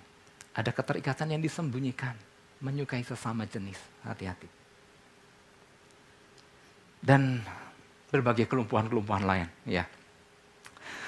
Ada 0.54 0.70
keterikatan 0.70 1.32
yang 1.32 1.42
disembunyikan. 1.42 2.14
Menyukai 2.62 3.02
sesama 3.02 3.48
jenis. 3.48 3.76
Hati-hati. 4.04 4.48
Dan 7.00 7.40
berbagai 8.12 8.46
kelumpuhan-kelumpuhan 8.46 9.24
lain. 9.26 9.48
Ya. 9.66 9.85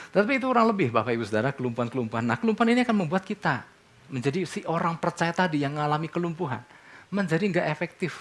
Tapi 0.08 0.40
itu 0.40 0.48
orang 0.48 0.72
lebih 0.72 0.88
Bapak 0.90 1.12
Ibu 1.14 1.24
Saudara, 1.28 1.52
kelumpuhan-kelumpuhan. 1.52 2.24
Nah 2.24 2.36
kelumpuhan 2.40 2.72
ini 2.72 2.80
akan 2.82 2.96
membuat 3.06 3.28
kita 3.28 3.77
menjadi 4.08 4.44
si 4.48 4.60
orang 4.64 4.96
percaya 4.96 5.32
tadi 5.32 5.62
yang 5.62 5.76
mengalami 5.76 6.08
kelumpuhan. 6.08 6.64
Menjadi 7.08 7.44
nggak 7.48 7.66
efektif 7.72 8.12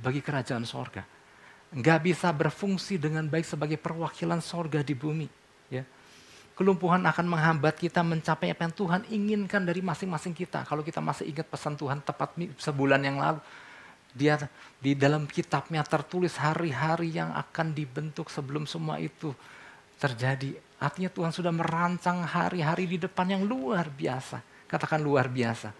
bagi 0.00 0.20
kerajaan 0.20 0.64
sorga. 0.64 1.04
Nggak 1.72 2.00
bisa 2.04 2.28
berfungsi 2.32 2.96
dengan 2.96 3.26
baik 3.28 3.44
sebagai 3.44 3.76
perwakilan 3.80 4.40
sorga 4.40 4.80
di 4.80 4.96
bumi. 4.96 5.28
Ya. 5.68 5.84
Kelumpuhan 6.56 7.04
akan 7.04 7.26
menghambat 7.28 7.76
kita 7.76 8.00
mencapai 8.00 8.48
apa 8.48 8.64
yang 8.64 8.72
Tuhan 8.72 9.02
inginkan 9.12 9.60
dari 9.60 9.84
masing-masing 9.84 10.32
kita. 10.32 10.64
Kalau 10.64 10.80
kita 10.80 11.04
masih 11.04 11.28
ingat 11.28 11.44
pesan 11.52 11.76
Tuhan 11.76 12.00
tepat 12.00 12.32
sebulan 12.56 13.00
yang 13.04 13.20
lalu. 13.20 13.40
Dia 14.16 14.40
di 14.80 14.96
dalam 14.96 15.28
kitabnya 15.28 15.84
tertulis 15.84 16.40
hari-hari 16.40 17.12
yang 17.12 17.36
akan 17.36 17.76
dibentuk 17.76 18.32
sebelum 18.32 18.64
semua 18.64 18.96
itu 18.96 19.36
terjadi. 20.00 20.56
Artinya 20.80 21.12
Tuhan 21.12 21.32
sudah 21.36 21.52
merancang 21.52 22.24
hari-hari 22.24 22.88
di 22.88 22.96
depan 22.96 23.28
yang 23.28 23.44
luar 23.44 23.92
biasa. 23.92 24.55
Katakan 24.66 25.00
luar 25.00 25.30
biasa. 25.30 25.70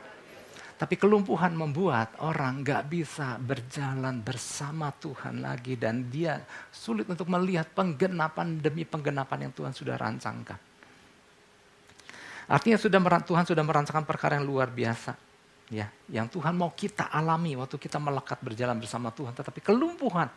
Tapi 0.77 0.95
kelumpuhan 1.01 1.57
membuat 1.57 2.21
orang 2.21 2.61
gak 2.61 2.89
bisa 2.89 3.41
berjalan 3.41 4.21
bersama 4.21 4.95
Tuhan 4.95 5.43
lagi. 5.43 5.75
Dan 5.75 6.09
dia 6.09 6.41
sulit 6.71 7.05
untuk 7.11 7.27
melihat 7.29 7.67
penggenapan 7.75 8.63
demi 8.63 8.87
penggenapan 8.87 9.49
yang 9.49 9.53
Tuhan 9.53 9.73
sudah 9.75 9.97
rancangkan. 9.99 10.59
Artinya 12.47 12.79
sudah 12.79 13.01
Tuhan 13.27 13.45
sudah 13.45 13.65
merancangkan 13.67 14.07
perkara 14.07 14.39
yang 14.39 14.47
luar 14.47 14.71
biasa 14.71 15.27
ya 15.67 15.91
yang 16.07 16.31
Tuhan 16.31 16.55
mau 16.55 16.71
kita 16.71 17.11
alami 17.11 17.59
waktu 17.59 17.75
kita 17.75 17.99
melekat 17.99 18.39
berjalan 18.39 18.79
bersama 18.79 19.11
Tuhan 19.11 19.35
tetapi 19.35 19.59
kelumpuhan 19.59 20.31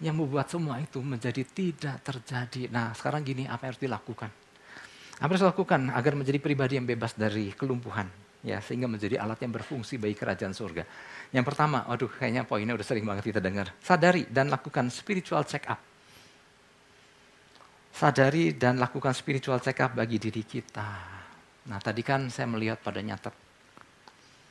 yang 0.00 0.16
membuat 0.16 0.48
semua 0.48 0.80
itu 0.80 0.98
menjadi 1.04 1.44
tidak 1.44 2.00
terjadi. 2.00 2.72
Nah, 2.72 2.96
sekarang 2.96 3.20
gini, 3.20 3.44
apa 3.44 3.68
yang 3.68 3.76
harus 3.76 3.84
dilakukan? 3.84 4.30
Apa 5.20 5.28
yang 5.28 5.36
harus 5.36 5.44
dilakukan 5.44 5.80
agar 5.92 6.12
menjadi 6.16 6.38
pribadi 6.40 6.80
yang 6.80 6.88
bebas 6.88 7.12
dari 7.12 7.52
kelumpuhan? 7.52 8.08
Ya, 8.40 8.56
sehingga 8.64 8.88
menjadi 8.88 9.20
alat 9.20 9.36
yang 9.44 9.52
berfungsi 9.52 10.00
bagi 10.00 10.16
kerajaan 10.16 10.56
surga. 10.56 10.88
Yang 11.28 11.44
pertama, 11.44 11.84
waduh 11.84 12.08
kayaknya 12.08 12.48
poinnya 12.48 12.72
udah 12.72 12.86
sering 12.88 13.04
banget 13.04 13.28
kita 13.28 13.40
dengar. 13.44 13.68
Sadari 13.84 14.24
dan 14.32 14.48
lakukan 14.48 14.88
spiritual 14.88 15.44
check 15.44 15.68
up. 15.68 15.76
Sadari 17.92 18.56
dan 18.56 18.80
lakukan 18.80 19.12
spiritual 19.12 19.60
check 19.60 19.76
up 19.84 19.92
bagi 19.92 20.16
diri 20.16 20.40
kita. 20.40 20.88
Nah, 21.68 21.78
tadi 21.84 22.00
kan 22.00 22.32
saya 22.32 22.48
melihat 22.48 22.80
pada 22.80 23.04
nyatet 23.04 23.50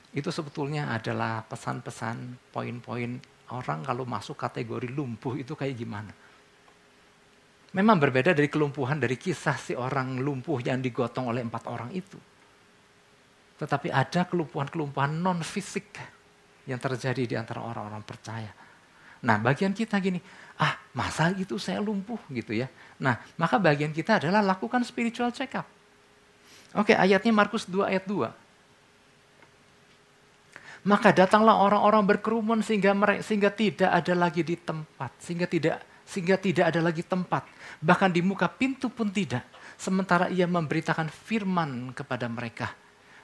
itu 0.10 0.34
sebetulnya 0.34 0.90
adalah 0.90 1.46
pesan-pesan 1.46 2.50
poin-poin 2.50 3.22
orang 3.54 3.86
kalau 3.86 4.10
masuk 4.10 4.38
kategori 4.42 4.90
lumpuh 4.90 5.38
itu 5.38 5.54
kayak 5.54 5.78
gimana. 5.78 6.10
Memang 7.70 8.02
berbeda 8.02 8.34
dari 8.34 8.50
kelumpuhan 8.50 8.98
dari 8.98 9.14
kisah 9.14 9.54
si 9.54 9.78
orang 9.78 10.18
lumpuh 10.18 10.58
yang 10.58 10.82
digotong 10.82 11.30
oleh 11.30 11.46
empat 11.46 11.70
orang 11.70 11.94
itu. 11.94 12.18
Tetapi 13.62 13.94
ada 13.94 14.26
kelumpuhan-kelumpuhan 14.26 15.20
non 15.20 15.46
fisik 15.46 15.94
yang 16.66 16.82
terjadi 16.82 17.24
di 17.30 17.36
antara 17.38 17.62
orang-orang 17.62 18.02
percaya. 18.02 18.50
Nah 19.22 19.38
bagian 19.38 19.76
kita 19.76 20.02
gini, 20.02 20.18
ah 20.58 20.80
masa 20.98 21.30
itu 21.36 21.62
saya 21.62 21.78
lumpuh 21.78 22.18
gitu 22.34 22.58
ya. 22.58 22.66
Nah 23.04 23.22
maka 23.38 23.62
bagian 23.62 23.94
kita 23.94 24.18
adalah 24.18 24.42
lakukan 24.42 24.82
spiritual 24.82 25.30
check 25.30 25.54
up. 25.54 25.68
Oke 26.74 26.98
ayatnya 26.98 27.30
Markus 27.30 27.70
2 27.70 27.86
ayat 27.86 28.06
2. 28.10 28.30
Maka 30.88 31.12
datanglah 31.12 31.60
orang-orang 31.60 32.16
berkerumun 32.16 32.64
sehingga 32.64 32.96
mereka, 32.96 33.22
sehingga 33.28 33.52
tidak 33.52 33.92
ada 33.92 34.14
lagi 34.16 34.42
di 34.48 34.56
tempat, 34.56 35.12
sehingga 35.20 35.44
tidak 35.44 35.84
sehingga 36.10 36.42
tidak 36.42 36.74
ada 36.74 36.82
lagi 36.82 37.06
tempat, 37.06 37.46
bahkan 37.78 38.10
di 38.10 38.26
muka 38.26 38.50
pintu 38.50 38.90
pun 38.90 39.14
tidak. 39.14 39.46
Sementara 39.78 40.28
ia 40.34 40.50
memberitakan 40.50 41.08
firman 41.08 41.94
kepada 41.94 42.26
mereka. 42.26 42.74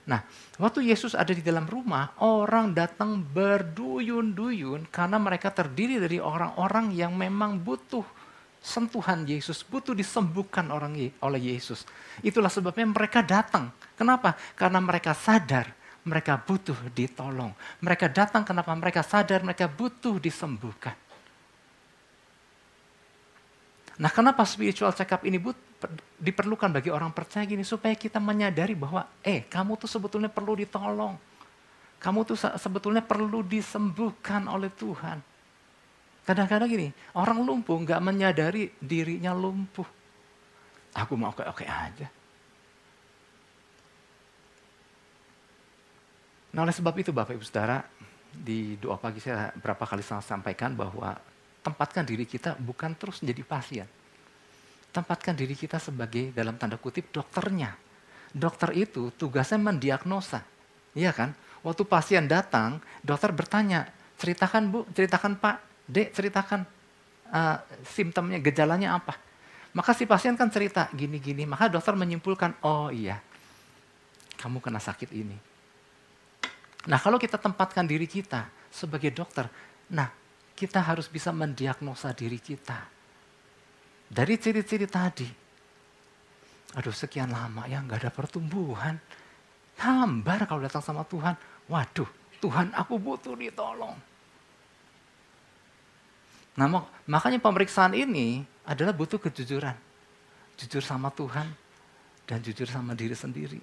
Nah, 0.06 0.22
waktu 0.62 0.94
Yesus 0.94 1.18
ada 1.18 1.34
di 1.34 1.42
dalam 1.42 1.66
rumah, 1.66 2.14
orang 2.22 2.78
datang 2.78 3.26
berduyun-duyun 3.26 4.86
karena 4.94 5.18
mereka 5.18 5.50
terdiri 5.50 5.98
dari 5.98 6.22
orang-orang 6.22 6.94
yang 6.94 7.18
memang 7.18 7.58
butuh 7.58 8.06
sentuhan 8.62 9.26
Yesus, 9.26 9.66
butuh 9.66 9.98
disembuhkan 9.98 10.70
orang 10.70 10.94
oleh 11.26 11.42
Yesus. 11.42 11.90
Itulah 12.22 12.54
sebabnya 12.54 12.86
mereka 12.86 13.26
datang. 13.26 13.74
Kenapa? 13.98 14.38
Karena 14.54 14.78
mereka 14.78 15.18
sadar 15.18 15.74
mereka 16.06 16.38
butuh 16.38 16.78
ditolong. 16.94 17.50
Mereka 17.82 18.14
datang 18.14 18.46
kenapa 18.46 18.72
mereka 18.78 19.02
sadar 19.02 19.42
mereka 19.42 19.66
butuh 19.66 20.22
disembuhkan. 20.22 20.94
Nah 23.96 24.12
kenapa 24.12 24.44
spiritual 24.44 24.92
check 24.92 25.16
up 25.16 25.24
ini 25.24 25.40
but, 25.40 25.56
diperlukan 26.20 26.68
bagi 26.68 26.92
orang 26.92 27.16
percaya 27.16 27.48
gini 27.48 27.64
supaya 27.64 27.96
kita 27.96 28.20
menyadari 28.20 28.76
bahwa 28.76 29.08
eh 29.24 29.48
kamu 29.48 29.80
tuh 29.80 29.88
sebetulnya 29.88 30.28
perlu 30.28 30.60
ditolong. 30.60 31.16
Kamu 31.96 32.20
tuh 32.28 32.36
sebetulnya 32.36 33.00
perlu 33.00 33.40
disembuhkan 33.42 34.52
oleh 34.52 34.68
Tuhan. 34.76 35.18
Kadang-kadang 36.26 36.68
gini, 36.68 36.90
orang 37.16 37.40
lumpuh 37.40 37.78
nggak 37.86 38.02
menyadari 38.02 38.74
dirinya 38.82 39.32
lumpuh. 39.32 39.88
Aku 40.96 41.14
mau 41.16 41.32
oke-oke 41.32 41.64
aja. 41.64 42.08
Nah 46.56 46.64
oleh 46.64 46.76
sebab 46.76 46.96
itu 46.96 47.12
Bapak 47.12 47.36
Ibu 47.36 47.44
Saudara, 47.44 47.84
di 48.32 48.76
doa 48.80 48.96
pagi 48.96 49.20
saya 49.20 49.52
berapa 49.56 49.84
kali 49.84 50.04
saya 50.04 50.24
sampaikan 50.24 50.72
bahwa 50.76 51.16
tempatkan 51.66 52.06
diri 52.06 52.30
kita 52.30 52.54
bukan 52.62 52.94
terus 52.94 53.26
menjadi 53.26 53.42
pasien. 53.42 53.88
Tempatkan 54.94 55.34
diri 55.34 55.58
kita 55.58 55.82
sebagai 55.82 56.30
dalam 56.32 56.56
tanda 56.62 56.78
kutip 56.78 57.10
dokternya. 57.10 57.74
Dokter 58.30 58.70
itu 58.78 59.10
tugasnya 59.18 59.58
mendiagnosa. 59.58 60.46
Iya 60.94 61.10
kan? 61.10 61.34
Waktu 61.66 61.84
pasien 61.90 62.30
datang, 62.30 62.78
dokter 63.02 63.34
bertanya, 63.34 63.90
ceritakan 64.22 64.70
bu, 64.70 64.80
ceritakan 64.94 65.42
pak, 65.42 65.66
dek, 65.90 66.14
ceritakan 66.14 66.62
uh, 67.34 67.58
simptomnya, 67.90 68.38
gejalanya 68.38 69.02
apa. 69.02 69.18
Maka 69.74 69.92
si 69.98 70.06
pasien 70.06 70.38
kan 70.38 70.54
cerita 70.54 70.88
gini-gini, 70.94 71.44
maka 71.44 71.68
dokter 71.68 71.98
menyimpulkan, 71.98 72.62
oh 72.64 72.94
iya, 72.94 73.20
kamu 74.40 74.64
kena 74.64 74.80
sakit 74.80 75.12
ini 75.12 75.56
Nah 76.86 77.02
kalau 77.02 77.18
kita 77.18 77.42
tempatkan 77.42 77.86
diri 77.86 78.06
kita 78.06 78.46
sebagai 78.70 79.10
dokter, 79.10 79.50
nah 79.90 80.10
kita 80.56 80.80
harus 80.80 81.12
bisa 81.12 81.36
mendiagnosa 81.36 82.16
diri 82.16 82.40
kita. 82.40 82.88
Dari 84.08 84.40
ciri-ciri 84.40 84.88
tadi, 84.88 85.28
aduh 86.80 86.96
sekian 86.96 87.30
lama 87.30 87.68
ya 87.68 87.84
nggak 87.84 88.08
ada 88.08 88.12
pertumbuhan. 88.12 88.96
Hambar 89.76 90.48
kalau 90.48 90.64
datang 90.64 90.80
sama 90.80 91.04
Tuhan, 91.04 91.36
waduh 91.68 92.08
Tuhan 92.40 92.72
aku 92.72 92.96
butuh 92.96 93.36
ditolong. 93.36 94.00
Nah 96.56 96.68
makanya 97.04 97.44
pemeriksaan 97.44 97.92
ini 97.92 98.48
adalah 98.64 98.96
butuh 98.96 99.20
kejujuran. 99.20 99.76
Jujur 100.56 100.80
sama 100.80 101.12
Tuhan 101.12 101.52
dan 102.24 102.40
jujur 102.40 102.72
sama 102.72 102.96
diri 102.96 103.12
sendiri. 103.12 103.60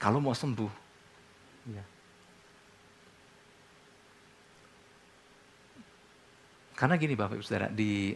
Kalau 0.00 0.24
mau 0.24 0.32
sembuh, 0.32 0.88
Ya. 1.68 1.84
Karena 6.78 6.94
gini 6.94 7.18
Bapak 7.18 7.34
Ibu 7.34 7.42
Saudara, 7.42 7.66
di 7.74 8.14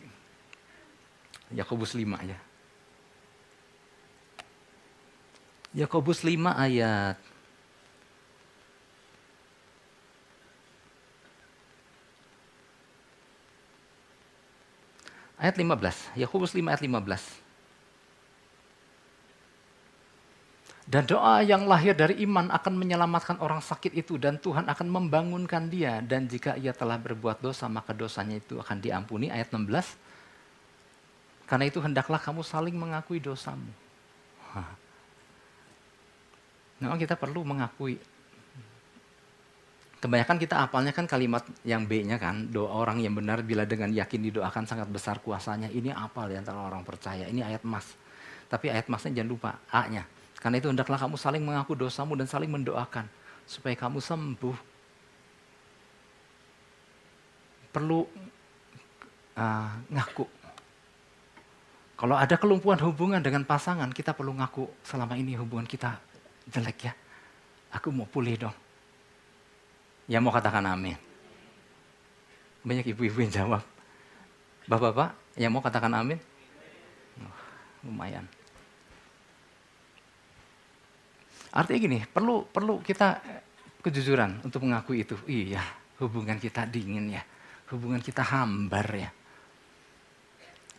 Yakobus 1.51 1.99
5 1.99 2.23
ya. 2.23 2.39
Yakobus 5.75 6.23
5 6.23 6.39
ayat 6.55 7.19
ayat 15.43 15.55
15. 15.59 16.15
Yakobus 16.15 16.55
5 16.55 16.71
ayat 16.71 16.83
15. 16.87 17.42
Dan 20.83 21.07
doa 21.07 21.47
yang 21.47 21.71
lahir 21.71 21.95
dari 21.95 22.19
iman 22.27 22.51
akan 22.51 22.75
menyelamatkan 22.75 23.39
orang 23.39 23.63
sakit 23.63 23.95
itu 23.95 24.19
dan 24.19 24.35
Tuhan 24.43 24.67
akan 24.67 24.87
membangunkan 24.91 25.71
dia. 25.71 26.03
Dan 26.03 26.27
jika 26.27 26.59
ia 26.59 26.75
telah 26.75 26.99
berbuat 26.99 27.39
dosa 27.39 27.71
maka 27.71 27.95
dosanya 27.95 28.43
itu 28.43 28.59
akan 28.59 28.83
diampuni. 28.83 29.31
Ayat 29.31 29.55
16. 29.55 29.63
Karena 31.47 31.65
itu 31.71 31.79
hendaklah 31.79 32.19
kamu 32.19 32.43
saling 32.43 32.75
mengakui 32.75 33.23
dosamu. 33.23 33.71
Memang 36.83 36.99
kita 36.99 37.15
perlu 37.15 37.47
mengakui. 37.47 37.95
Kebanyakan 40.03 40.35
kita 40.35 40.67
apalnya 40.67 40.91
kan 40.91 41.07
kalimat 41.07 41.47
yang 41.63 41.87
B-nya 41.87 42.19
kan, 42.19 42.51
doa 42.51 42.75
orang 42.75 42.99
yang 42.99 43.15
benar 43.15 43.39
bila 43.47 43.63
dengan 43.63 43.95
yakin 43.95 44.19
didoakan 44.19 44.67
sangat 44.67 44.91
besar 44.91 45.23
kuasanya. 45.23 45.71
Ini 45.71 45.95
apa 45.95 46.27
di 46.27 46.35
antara 46.35 46.59
orang 46.59 46.83
percaya, 46.83 47.31
ini 47.31 47.39
ayat 47.39 47.63
emas. 47.63 47.87
Tapi 48.51 48.67
ayat 48.67 48.91
emasnya 48.91 49.23
jangan 49.23 49.31
lupa, 49.31 49.63
A-nya 49.71 50.03
Karena 50.43 50.59
itu 50.59 50.67
hendaklah 50.67 50.99
kamu 50.99 51.15
saling 51.15 51.39
mengaku 51.47 51.79
dosamu 51.79 52.19
dan 52.19 52.27
saling 52.27 52.51
mendoakan 52.51 53.07
supaya 53.47 53.79
kamu 53.79 54.03
sembuh. 54.03 54.59
Perlu 57.71 58.03
uh, 59.39 59.71
ngaku. 59.87 60.27
Kalau 61.95 62.19
ada 62.19 62.35
kelumpuhan 62.35 62.83
hubungan 62.83 63.23
dengan 63.23 63.47
pasangan, 63.47 63.87
kita 63.95 64.11
perlu 64.19 64.35
ngaku 64.35 64.67
selama 64.83 65.15
ini 65.15 65.39
hubungan 65.39 65.63
kita 65.63 65.95
jelek 66.51 66.91
ya. 66.91 66.93
Aku 67.79 67.95
mau 67.95 68.11
pulih 68.11 68.35
dong. 68.35 68.57
Ya 70.11 70.19
mau 70.19 70.35
katakan 70.35 70.67
amin. 70.67 70.99
Banyak 72.67 72.91
ibu-ibu 72.91 73.23
yang 73.23 73.31
jawab. 73.31 73.63
Bapak-bapak 74.67 75.15
yang 75.39 75.55
mau 75.55 75.63
katakan 75.63 75.95
amin? 75.95 76.19
Oh, 77.23 77.37
lumayan. 77.87 78.27
Artinya 81.53 81.79
gini, 81.85 81.99
perlu 82.09 82.49
perlu 82.49 82.81
kita 82.81 83.21
kejujuran 83.85 84.41
untuk 84.41 84.65
mengakui 84.65 85.05
itu. 85.05 85.21
Iya, 85.29 85.61
hubungan 86.01 86.41
kita 86.41 86.65
dingin 86.65 87.13
ya. 87.13 87.23
Hubungan 87.69 88.01
kita 88.01 88.25
hambar 88.25 88.89
ya. 88.93 89.11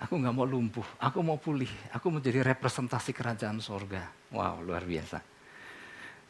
Aku 0.03 0.19
nggak 0.19 0.36
mau 0.36 0.43
lumpuh, 0.43 0.83
aku 0.99 1.23
mau 1.23 1.39
pulih, 1.39 1.69
aku 1.95 2.12
mau 2.12 2.19
jadi 2.19 2.43
representasi 2.43 3.15
kerajaan 3.15 3.63
sorga. 3.63 4.03
Wow, 4.36 4.59
luar 4.59 4.83
biasa. 4.83 5.23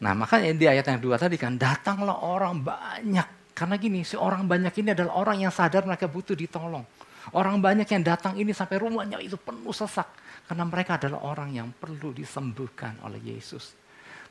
Nah 0.03 0.13
makanya 0.13 0.53
di 0.53 0.65
ayat 0.69 0.85
yang 0.93 1.01
dua 1.01 1.17
tadi 1.17 1.39
kan, 1.41 1.57
datanglah 1.57 2.21
orang 2.21 2.61
banyak. 2.61 3.55
Karena 3.55 3.75
gini, 3.77 4.05
si 4.05 4.13
orang 4.13 4.45
banyak 4.45 4.73
ini 4.77 4.93
adalah 4.93 5.17
orang 5.17 5.41
yang 5.45 5.53
sadar 5.53 5.85
mereka 5.89 6.05
butuh 6.05 6.37
ditolong. 6.37 6.85
Orang 7.33 7.63
banyak 7.63 7.87
yang 7.87 8.03
datang 8.03 8.35
ini 8.35 8.51
sampai 8.51 8.77
rumahnya 8.81 9.17
itu 9.23 9.39
penuh 9.39 9.71
sesak. 9.71 10.09
Karena 10.43 10.67
mereka 10.67 10.99
adalah 10.99 11.23
orang 11.23 11.55
yang 11.55 11.69
perlu 11.71 12.11
disembuhkan 12.11 12.99
oleh 13.05 13.21
Yesus. 13.23 13.82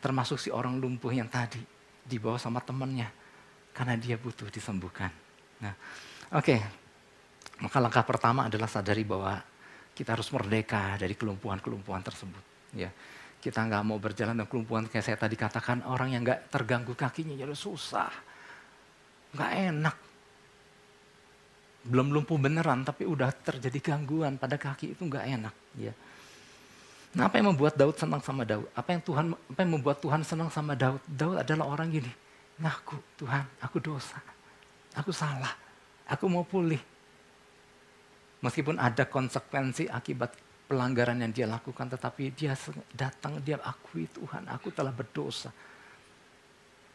Termasuk 0.03 0.37
si 0.43 0.51
orang 0.51 0.83
lumpuh 0.83 1.15
yang 1.15 1.31
tadi 1.31 1.63
dibawa 2.03 2.35
sama 2.37 2.59
temannya 2.59 3.07
karena 3.71 3.95
dia 3.95 4.19
butuh 4.19 4.51
disembuhkan. 4.51 5.15
Nah, 5.63 5.75
oke. 6.35 6.43
Okay. 6.43 6.61
Maka 7.63 7.79
langkah 7.79 8.03
pertama 8.03 8.51
adalah 8.51 8.67
sadari 8.67 9.07
bahwa 9.07 9.39
kita 9.95 10.19
harus 10.19 10.27
merdeka 10.35 10.99
dari 10.99 11.15
kelumpuhan-kelumpuhan 11.15 12.03
tersebut. 12.03 12.43
Ya, 12.75 12.91
kita 13.39 13.63
nggak 13.63 13.83
mau 13.87 14.03
berjalan 14.03 14.35
dengan 14.35 14.51
kelumpuhan 14.51 14.91
kayak 14.91 15.05
saya 15.07 15.19
tadi 15.21 15.39
katakan 15.39 15.87
orang 15.87 16.11
yang 16.11 16.27
nggak 16.27 16.51
terganggu 16.51 16.99
kakinya 16.99 17.39
jadi 17.39 17.55
susah, 17.55 18.11
nggak 19.39 19.53
enak. 19.71 19.97
Belum 21.87 22.11
lumpuh 22.11 22.39
beneran 22.39 22.83
tapi 22.83 23.07
udah 23.07 23.31
terjadi 23.31 23.95
gangguan 23.95 24.39
pada 24.39 24.59
kaki 24.59 24.99
itu 24.99 25.03
nggak 25.07 25.27
enak. 25.39 25.55
Ya. 25.79 25.95
Nah 27.13 27.29
apa 27.29 27.37
yang 27.37 27.53
membuat 27.53 27.77
Daud 27.77 27.97
senang 28.01 28.25
sama 28.25 28.49
Daud? 28.49 28.65
Apa 28.73 28.89
yang 28.97 29.03
Tuhan 29.05 29.37
apa 29.37 29.61
yang 29.61 29.73
membuat 29.77 30.01
Tuhan 30.01 30.25
senang 30.25 30.49
sama 30.49 30.73
Daud? 30.73 31.01
Daud 31.05 31.45
adalah 31.45 31.69
orang 31.69 31.93
gini, 31.93 32.09
ngaku 32.57 32.97
Tuhan, 33.21 33.45
aku 33.61 33.77
dosa, 33.85 34.17
aku 34.97 35.13
salah, 35.13 35.53
aku 36.09 36.25
mau 36.25 36.45
pulih. 36.45 36.81
Meskipun 38.43 38.81
ada 38.81 39.07
konsekuensi 39.07 39.87
akibat 39.87 40.35
pelanggaran 40.67 41.21
yang 41.21 41.31
dia 41.31 41.47
lakukan, 41.47 41.85
tetapi 41.85 42.33
dia 42.33 42.57
datang, 42.97 43.39
dia 43.45 43.61
akui 43.61 44.09
Tuhan, 44.09 44.49
aku 44.49 44.73
telah 44.73 44.91
berdosa. 44.91 45.53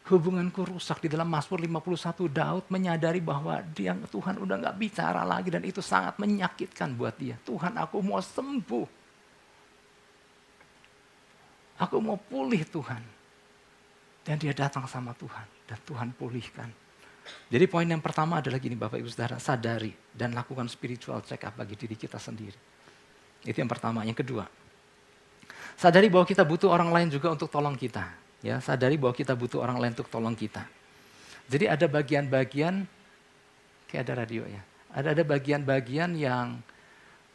Hubunganku 0.08 0.64
rusak 0.66 1.04
di 1.04 1.08
dalam 1.12 1.30
Mazmur 1.30 1.62
51, 1.62 2.26
Daud 2.26 2.64
menyadari 2.72 3.22
bahwa 3.22 3.60
dia 3.70 3.94
Tuhan 4.08 4.40
udah 4.40 4.56
nggak 4.66 4.76
bicara 4.80 5.22
lagi 5.22 5.52
dan 5.52 5.62
itu 5.62 5.78
sangat 5.78 6.18
menyakitkan 6.18 6.96
buat 6.96 7.14
dia. 7.14 7.38
Tuhan 7.46 7.76
aku 7.78 8.02
mau 8.02 8.18
sembuh. 8.18 8.97
Aku 11.78 12.02
mau 12.02 12.18
pulih 12.18 12.66
Tuhan. 12.66 13.02
Dan 14.26 14.36
dia 14.36 14.52
datang 14.52 14.84
sama 14.90 15.14
Tuhan. 15.14 15.46
Dan 15.64 15.78
Tuhan 15.86 16.08
pulihkan. 16.12 16.68
Jadi 17.48 17.64
poin 17.68 17.84
yang 17.84 18.00
pertama 18.00 18.40
adalah 18.40 18.56
gini 18.56 18.76
Bapak 18.76 19.00
Ibu 19.00 19.08
Saudara, 19.08 19.36
sadari 19.36 19.92
dan 20.12 20.32
lakukan 20.32 20.64
spiritual 20.68 21.20
check 21.24 21.44
up 21.44 21.56
bagi 21.56 21.76
diri 21.76 21.96
kita 21.96 22.16
sendiri. 22.16 22.56
Itu 23.44 23.56
yang 23.60 23.68
pertama. 23.68 24.04
Yang 24.04 24.24
kedua, 24.24 24.44
sadari 25.76 26.08
bahwa 26.08 26.24
kita 26.24 26.42
butuh 26.44 26.72
orang 26.72 26.90
lain 26.90 27.08
juga 27.12 27.32
untuk 27.32 27.52
tolong 27.52 27.76
kita. 27.76 28.04
Ya, 28.40 28.62
sadari 28.62 28.96
bahwa 28.96 29.12
kita 29.12 29.36
butuh 29.36 29.60
orang 29.60 29.76
lain 29.76 29.92
untuk 29.92 30.08
tolong 30.08 30.32
kita. 30.32 30.64
Jadi 31.48 31.64
ada 31.68 31.86
bagian-bagian 31.88 32.84
kayak 33.88 34.02
ada 34.04 34.14
radio 34.24 34.44
ya. 34.44 34.62
Ada 34.92 35.16
ada 35.16 35.24
bagian-bagian 35.24 36.16
yang 36.16 36.60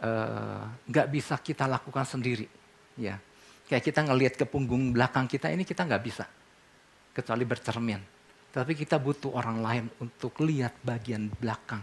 eh, 0.02 0.64
nggak 0.90 1.08
uh, 1.10 1.12
bisa 1.12 1.36
kita 1.42 1.66
lakukan 1.70 2.06
sendiri. 2.06 2.46
Ya, 2.94 3.18
Kayak 3.68 3.84
kita 3.84 4.00
ngelihat 4.04 4.34
ke 4.36 4.46
punggung 4.48 4.92
belakang 4.92 5.28
kita 5.28 5.48
ini 5.48 5.64
kita 5.64 5.88
nggak 5.88 6.04
bisa. 6.04 6.26
Kecuali 7.14 7.44
bercermin. 7.48 8.02
Tapi 8.54 8.78
kita 8.78 9.02
butuh 9.02 9.34
orang 9.34 9.58
lain 9.64 9.86
untuk 9.98 10.38
lihat 10.46 10.78
bagian 10.86 11.32
belakang. 11.42 11.82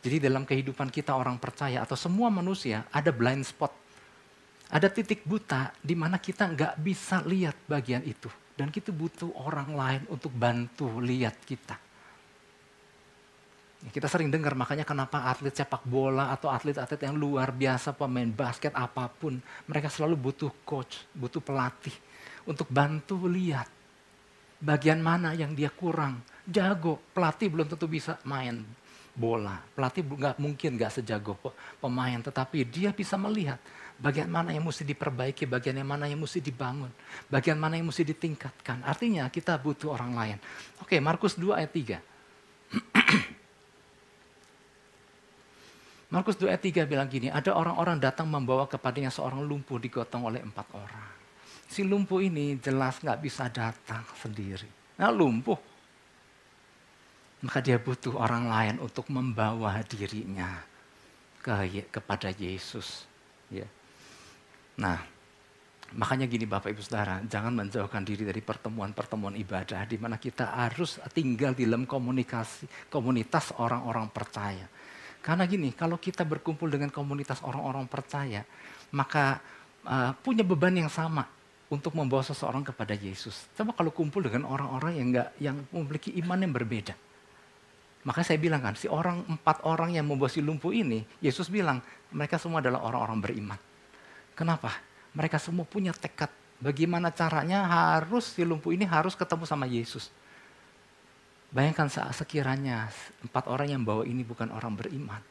Jadi 0.00 0.16
dalam 0.22 0.48
kehidupan 0.48 0.88
kita 0.88 1.12
orang 1.12 1.36
percaya 1.36 1.84
atau 1.84 1.98
semua 1.98 2.32
manusia 2.32 2.88
ada 2.88 3.12
blind 3.12 3.44
spot. 3.44 3.72
Ada 4.66 4.90
titik 4.90 5.22
buta 5.22 5.70
di 5.78 5.94
mana 5.94 6.18
kita 6.18 6.50
nggak 6.50 6.74
bisa 6.82 7.22
lihat 7.22 7.54
bagian 7.68 8.02
itu. 8.02 8.30
Dan 8.56 8.72
kita 8.72 8.88
butuh 8.88 9.28
orang 9.44 9.76
lain 9.76 10.02
untuk 10.08 10.32
bantu 10.32 10.88
lihat 11.04 11.36
kita. 11.44 11.85
Kita 13.76 14.08
sering 14.08 14.32
dengar 14.32 14.56
makanya 14.56 14.88
kenapa 14.88 15.28
atlet 15.28 15.52
sepak 15.52 15.84
bola 15.84 16.32
atau 16.32 16.48
atlet-atlet 16.48 17.00
yang 17.06 17.14
luar 17.14 17.52
biasa 17.52 17.92
pemain 17.92 18.26
basket 18.26 18.72
apa 18.72 19.06
pun 19.06 19.36
mereka 19.68 19.92
selalu 19.92 20.16
butuh 20.16 20.52
coach, 20.64 21.04
butuh 21.12 21.44
pelatih 21.44 21.92
untuk 22.48 22.66
bantu 22.72 23.28
lihat 23.28 23.68
bagian 24.60 25.04
mana 25.04 25.36
yang 25.36 25.52
dia 25.52 25.68
kurang. 25.68 26.24
Jago, 26.46 27.02
pelatih 27.12 27.52
belum 27.52 27.66
tentu 27.68 27.86
bisa 27.90 28.16
main 28.24 28.64
bola. 29.12 29.60
Pelatih 29.76 30.04
nggak 30.04 30.36
mungkin 30.40 30.76
nggak 30.80 31.00
sejago 31.00 31.36
pemain, 31.80 32.20
tetapi 32.20 32.64
dia 32.64 32.92
bisa 32.96 33.16
melihat 33.20 33.60
bagian 33.96 34.28
mana 34.28 34.52
yang 34.52 34.64
mesti 34.64 34.84
diperbaiki, 34.84 35.48
bagian 35.48 35.76
yang 35.80 35.88
mana 35.88 36.04
yang 36.04 36.20
mesti 36.20 36.40
dibangun, 36.40 36.92
bagian 37.32 37.56
mana 37.56 37.80
yang 37.80 37.88
mesti 37.88 38.04
ditingkatkan. 38.04 38.84
Artinya 38.84 39.28
kita 39.32 39.56
butuh 39.56 39.96
orang 39.96 40.12
lain. 40.12 40.38
Oke, 40.84 41.00
Markus 41.00 41.36
2 41.36 41.56
ayat 41.56 41.72
3. 41.72 42.00
Markus 46.06 46.38
2 46.38 46.46
ayat 46.46 46.62
3 46.62 46.86
bilang 46.86 47.10
gini, 47.10 47.26
ada 47.26 47.50
orang-orang 47.50 47.98
datang 47.98 48.30
membawa 48.30 48.70
kepadanya 48.70 49.10
seorang 49.10 49.42
lumpuh 49.42 49.82
digotong 49.82 50.30
oleh 50.30 50.38
empat 50.38 50.66
orang. 50.70 51.10
Si 51.66 51.82
lumpuh 51.82 52.22
ini 52.22 52.54
jelas 52.62 53.02
nggak 53.02 53.18
bisa 53.18 53.50
datang 53.50 54.06
sendiri. 54.22 54.70
Nah 55.02 55.10
lumpuh. 55.10 55.58
Maka 57.42 57.58
dia 57.58 57.82
butuh 57.82 58.14
orang 58.14 58.46
lain 58.46 58.74
untuk 58.78 59.10
membawa 59.10 59.82
dirinya 59.82 60.62
ke, 61.42 61.90
kepada 61.90 62.30
Yesus. 62.30 63.02
Ya. 63.50 63.66
Nah, 64.78 65.02
makanya 65.98 66.30
gini 66.30 66.46
Bapak 66.46 66.70
Ibu 66.70 66.86
Saudara, 66.86 67.18
jangan 67.26 67.50
menjauhkan 67.50 68.06
diri 68.06 68.22
dari 68.22 68.40
pertemuan-pertemuan 68.40 69.34
ibadah 69.42 69.82
di 69.90 69.98
mana 69.98 70.22
kita 70.22 70.54
harus 70.54 71.02
tinggal 71.10 71.50
di 71.50 71.66
dalam 71.66 71.82
komunikasi 71.82 72.90
komunitas 72.94 73.58
orang-orang 73.58 74.06
percaya 74.14 74.70
karena 75.26 75.42
gini, 75.42 75.74
kalau 75.74 75.98
kita 75.98 76.22
berkumpul 76.22 76.70
dengan 76.70 76.86
komunitas 76.86 77.42
orang-orang 77.42 77.90
percaya, 77.90 78.46
maka 78.94 79.42
uh, 79.82 80.14
punya 80.22 80.46
beban 80.46 80.70
yang 80.70 80.86
sama 80.86 81.26
untuk 81.66 81.98
membawa 81.98 82.22
seseorang 82.22 82.62
kepada 82.62 82.94
Yesus. 82.94 83.50
Coba 83.58 83.74
kalau 83.74 83.90
kumpul 83.90 84.22
dengan 84.22 84.46
orang-orang 84.46 85.02
yang 85.02 85.06
enggak 85.10 85.28
yang 85.42 85.56
memiliki 85.74 86.14
iman 86.22 86.38
yang 86.46 86.54
berbeda. 86.54 86.94
Maka 88.06 88.22
saya 88.22 88.38
bilang 88.38 88.62
kan, 88.62 88.78
si 88.78 88.86
orang 88.86 89.26
empat 89.26 89.66
orang 89.66 89.98
yang 89.98 90.06
membawa 90.06 90.30
si 90.30 90.38
lumpuh 90.38 90.70
ini, 90.70 91.02
Yesus 91.18 91.50
bilang 91.50 91.82
mereka 92.14 92.38
semua 92.38 92.62
adalah 92.62 92.86
orang-orang 92.86 93.18
beriman. 93.18 93.58
Kenapa? 94.38 94.78
Mereka 95.10 95.42
semua 95.42 95.66
punya 95.66 95.90
tekad. 95.90 96.30
Bagaimana 96.62 97.10
caranya 97.10 97.66
harus 97.66 98.30
si 98.30 98.46
lumpuh 98.46 98.70
ini 98.70 98.86
harus 98.86 99.18
ketemu 99.18 99.42
sama 99.42 99.66
Yesus. 99.66 100.06
Bayangkan 101.56 101.88
saat 101.88 102.12
sekiranya 102.12 102.92
empat 103.24 103.48
orang 103.48 103.72
yang 103.72 103.80
bawa 103.80 104.04
ini 104.04 104.20
bukan 104.20 104.52
orang 104.52 104.76
beriman. 104.76 105.24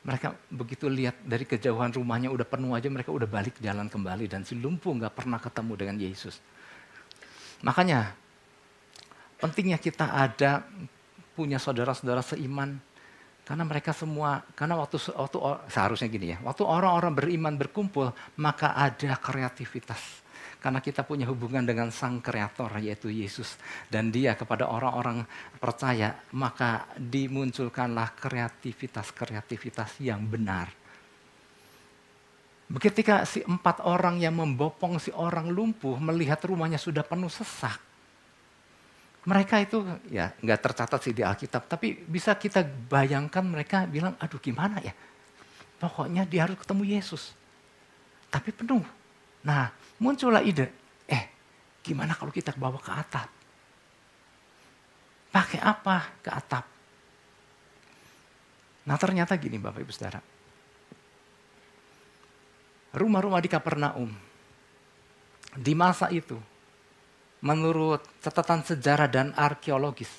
Mereka 0.00 0.32
begitu 0.48 0.88
lihat 0.88 1.20
dari 1.20 1.44
kejauhan 1.44 1.92
rumahnya 1.92 2.32
udah 2.32 2.48
penuh 2.48 2.72
aja 2.72 2.88
mereka 2.88 3.12
udah 3.12 3.28
balik 3.28 3.60
jalan 3.60 3.92
kembali 3.92 4.24
dan 4.24 4.40
si 4.40 4.56
lumpuh 4.56 4.96
nggak 4.96 5.12
pernah 5.12 5.36
ketemu 5.36 5.72
dengan 5.76 5.96
Yesus. 6.00 6.40
Makanya 7.60 8.16
pentingnya 9.36 9.76
kita 9.76 10.08
ada 10.08 10.64
punya 11.36 11.60
saudara-saudara 11.60 12.24
seiman 12.24 12.80
karena 13.44 13.64
mereka 13.68 13.92
semua 13.92 14.40
karena 14.56 14.80
waktu 14.80 14.96
waktu 15.12 15.38
seharusnya 15.68 16.08
gini 16.08 16.32
ya 16.32 16.38
waktu 16.40 16.64
orang-orang 16.64 17.12
beriman 17.12 17.54
berkumpul 17.60 18.14
maka 18.40 18.72
ada 18.72 19.16
kreativitas 19.20 20.19
karena 20.60 20.78
kita 20.84 21.02
punya 21.02 21.24
hubungan 21.26 21.64
dengan 21.64 21.88
Sang 21.88 22.20
Kreator 22.20 22.76
yaitu 22.78 23.08
Yesus. 23.08 23.56
Dan 23.88 24.12
dia 24.12 24.36
kepada 24.36 24.68
orang-orang 24.68 25.24
percaya 25.56 26.20
maka 26.36 26.86
dimunculkanlah 27.00 28.14
kreativitas-kreativitas 28.20 29.98
yang 30.04 30.22
benar. 30.28 30.68
Ketika 32.70 33.26
si 33.26 33.42
empat 33.42 33.82
orang 33.82 34.22
yang 34.22 34.38
membopong 34.38 35.02
si 35.02 35.10
orang 35.10 35.50
lumpuh 35.50 35.98
melihat 35.98 36.38
rumahnya 36.46 36.78
sudah 36.78 37.02
penuh 37.02 37.26
sesak, 37.26 37.82
mereka 39.26 39.58
itu 39.58 39.82
ya 40.06 40.30
nggak 40.38 40.60
tercatat 40.70 41.00
sih 41.02 41.10
di 41.10 41.26
Alkitab, 41.26 41.66
tapi 41.66 41.98
bisa 41.98 42.38
kita 42.38 42.62
bayangkan 42.62 43.42
mereka 43.42 43.90
bilang, 43.90 44.14
aduh 44.22 44.38
gimana 44.38 44.78
ya, 44.80 44.94
pokoknya 45.82 46.22
dia 46.30 46.46
harus 46.46 46.56
ketemu 46.62 46.94
Yesus, 46.94 47.34
tapi 48.30 48.54
penuh. 48.54 48.86
Nah 49.42 49.74
muncullah 50.00 50.42
ide, 50.42 50.72
eh 51.06 51.24
gimana 51.84 52.16
kalau 52.16 52.32
kita 52.32 52.56
bawa 52.56 52.80
ke 52.80 52.90
atap? 52.90 53.28
Pakai 55.30 55.60
apa 55.62 55.96
ke 56.24 56.30
atap? 56.32 56.64
Nah 58.88 58.96
ternyata 58.98 59.38
gini 59.38 59.60
Bapak 59.60 59.84
Ibu 59.84 59.92
Saudara, 59.94 60.18
rumah-rumah 62.96 63.38
di 63.38 63.46
Kapernaum 63.46 64.10
di 65.54 65.72
masa 65.74 66.10
itu 66.10 66.38
menurut 67.42 68.02
catatan 68.22 68.62
sejarah 68.66 69.06
dan 69.10 69.30
arkeologis 69.34 70.10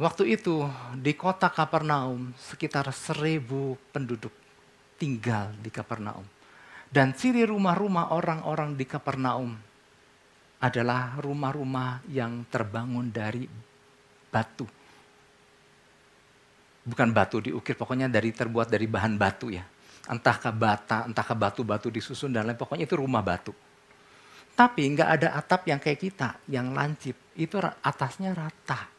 waktu 0.00 0.36
itu 0.36 0.64
di 0.96 1.12
kota 1.16 1.48
Kapernaum 1.52 2.32
sekitar 2.36 2.88
seribu 2.92 3.76
penduduk 3.92 4.32
tinggal 4.96 5.52
di 5.60 5.70
Kapernaum 5.72 6.37
dan 6.88 7.12
ciri 7.12 7.44
rumah-rumah 7.44 8.12
orang-orang 8.16 8.76
di 8.76 8.84
Kapernaum 8.88 9.52
adalah 10.58 11.20
rumah-rumah 11.22 12.02
yang 12.10 12.42
terbangun 12.50 13.12
dari 13.12 13.46
batu 14.28 14.66
bukan 16.88 17.08
batu 17.12 17.44
diukir 17.44 17.76
pokoknya 17.76 18.08
dari 18.08 18.32
terbuat 18.32 18.66
dari 18.72 18.88
bahan 18.88 19.14
batu 19.20 19.52
ya 19.52 19.64
entahkah 20.08 20.50
bata, 20.50 21.04
entahkah 21.04 21.36
batu-batu 21.36 21.92
disusun 21.92 22.32
dan 22.32 22.48
lain 22.48 22.56
pokoknya 22.56 22.88
itu 22.88 22.96
rumah 22.96 23.20
batu. 23.20 23.52
Tapi 24.56 24.82
nggak 24.90 25.10
ada 25.20 25.28
atap 25.38 25.68
yang 25.70 25.78
kayak 25.78 26.00
kita, 26.02 26.28
yang 26.50 26.74
lancip. 26.74 27.14
Itu 27.38 27.62
atasnya 27.62 28.34
rata. 28.34 28.90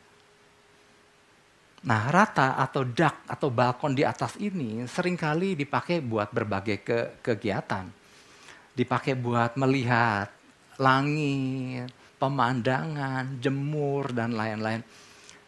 Nah 1.80 2.12
rata 2.12 2.60
atau 2.60 2.84
dak 2.84 3.24
atau 3.30 3.48
balkon 3.48 3.96
di 3.96 4.04
atas 4.04 4.36
ini 4.42 4.84
sering 4.90 5.16
kali 5.16 5.56
dipakai 5.56 6.04
buat 6.04 6.34
berbagai 6.34 6.78
ke 6.84 7.00
kegiatan. 7.24 7.88
Dipakai 8.76 9.16
buat 9.16 9.56
melihat 9.56 10.32
langit, 10.80 11.92
pemandangan, 12.20 13.40
jemur 13.40 14.12
dan 14.12 14.36
lain-lain. 14.36 14.84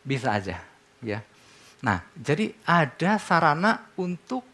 Bisa 0.04 0.40
aja 0.40 0.60
ya. 1.04 1.20
Nah 1.84 2.00
jadi 2.16 2.56
ada 2.64 3.20
sarana 3.20 3.92
untuk 4.00 4.52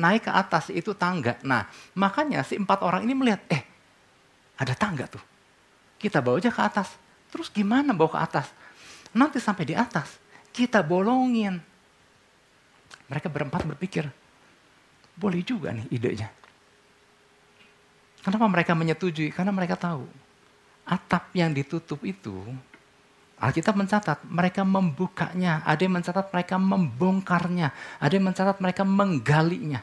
naik 0.00 0.28
ke 0.28 0.32
atas 0.32 0.70
itu 0.70 0.94
tangga. 0.94 1.36
Nah, 1.42 1.66
makanya 1.98 2.40
si 2.46 2.56
empat 2.56 2.80
orang 2.80 3.02
ini 3.04 3.14
melihat, 3.16 3.42
eh, 3.50 3.62
ada 4.60 4.74
tangga 4.76 5.04
tuh. 5.04 5.22
Kita 6.00 6.22
bawa 6.22 6.38
aja 6.38 6.48
ke 6.48 6.62
atas. 6.62 6.94
Terus 7.30 7.52
gimana 7.52 7.92
bawa 7.92 8.10
ke 8.16 8.20
atas? 8.20 8.46
Nanti 9.12 9.42
sampai 9.42 9.68
di 9.68 9.74
atas, 9.74 10.16
kita 10.50 10.82
bolongin. 10.84 11.58
Mereka 13.10 13.26
berempat 13.26 13.66
berpikir, 13.66 14.06
boleh 15.18 15.42
juga 15.42 15.74
nih 15.74 15.86
idenya. 15.90 16.30
Kenapa 18.22 18.46
mereka 18.46 18.72
menyetujui? 18.78 19.34
Karena 19.34 19.50
mereka 19.50 19.74
tahu 19.74 20.06
atap 20.86 21.30
yang 21.34 21.50
ditutup 21.50 22.02
itu 22.06 22.38
Alkitab 23.40 23.72
mencatat 23.72 24.20
mereka 24.28 24.68
membukanya, 24.68 25.64
ada 25.64 25.80
yang 25.80 25.96
mencatat 25.96 26.28
mereka 26.28 26.60
membongkarnya, 26.60 27.72
ada 27.96 28.12
yang 28.12 28.28
mencatat 28.28 28.60
mereka 28.60 28.84
menggalinya. 28.84 29.80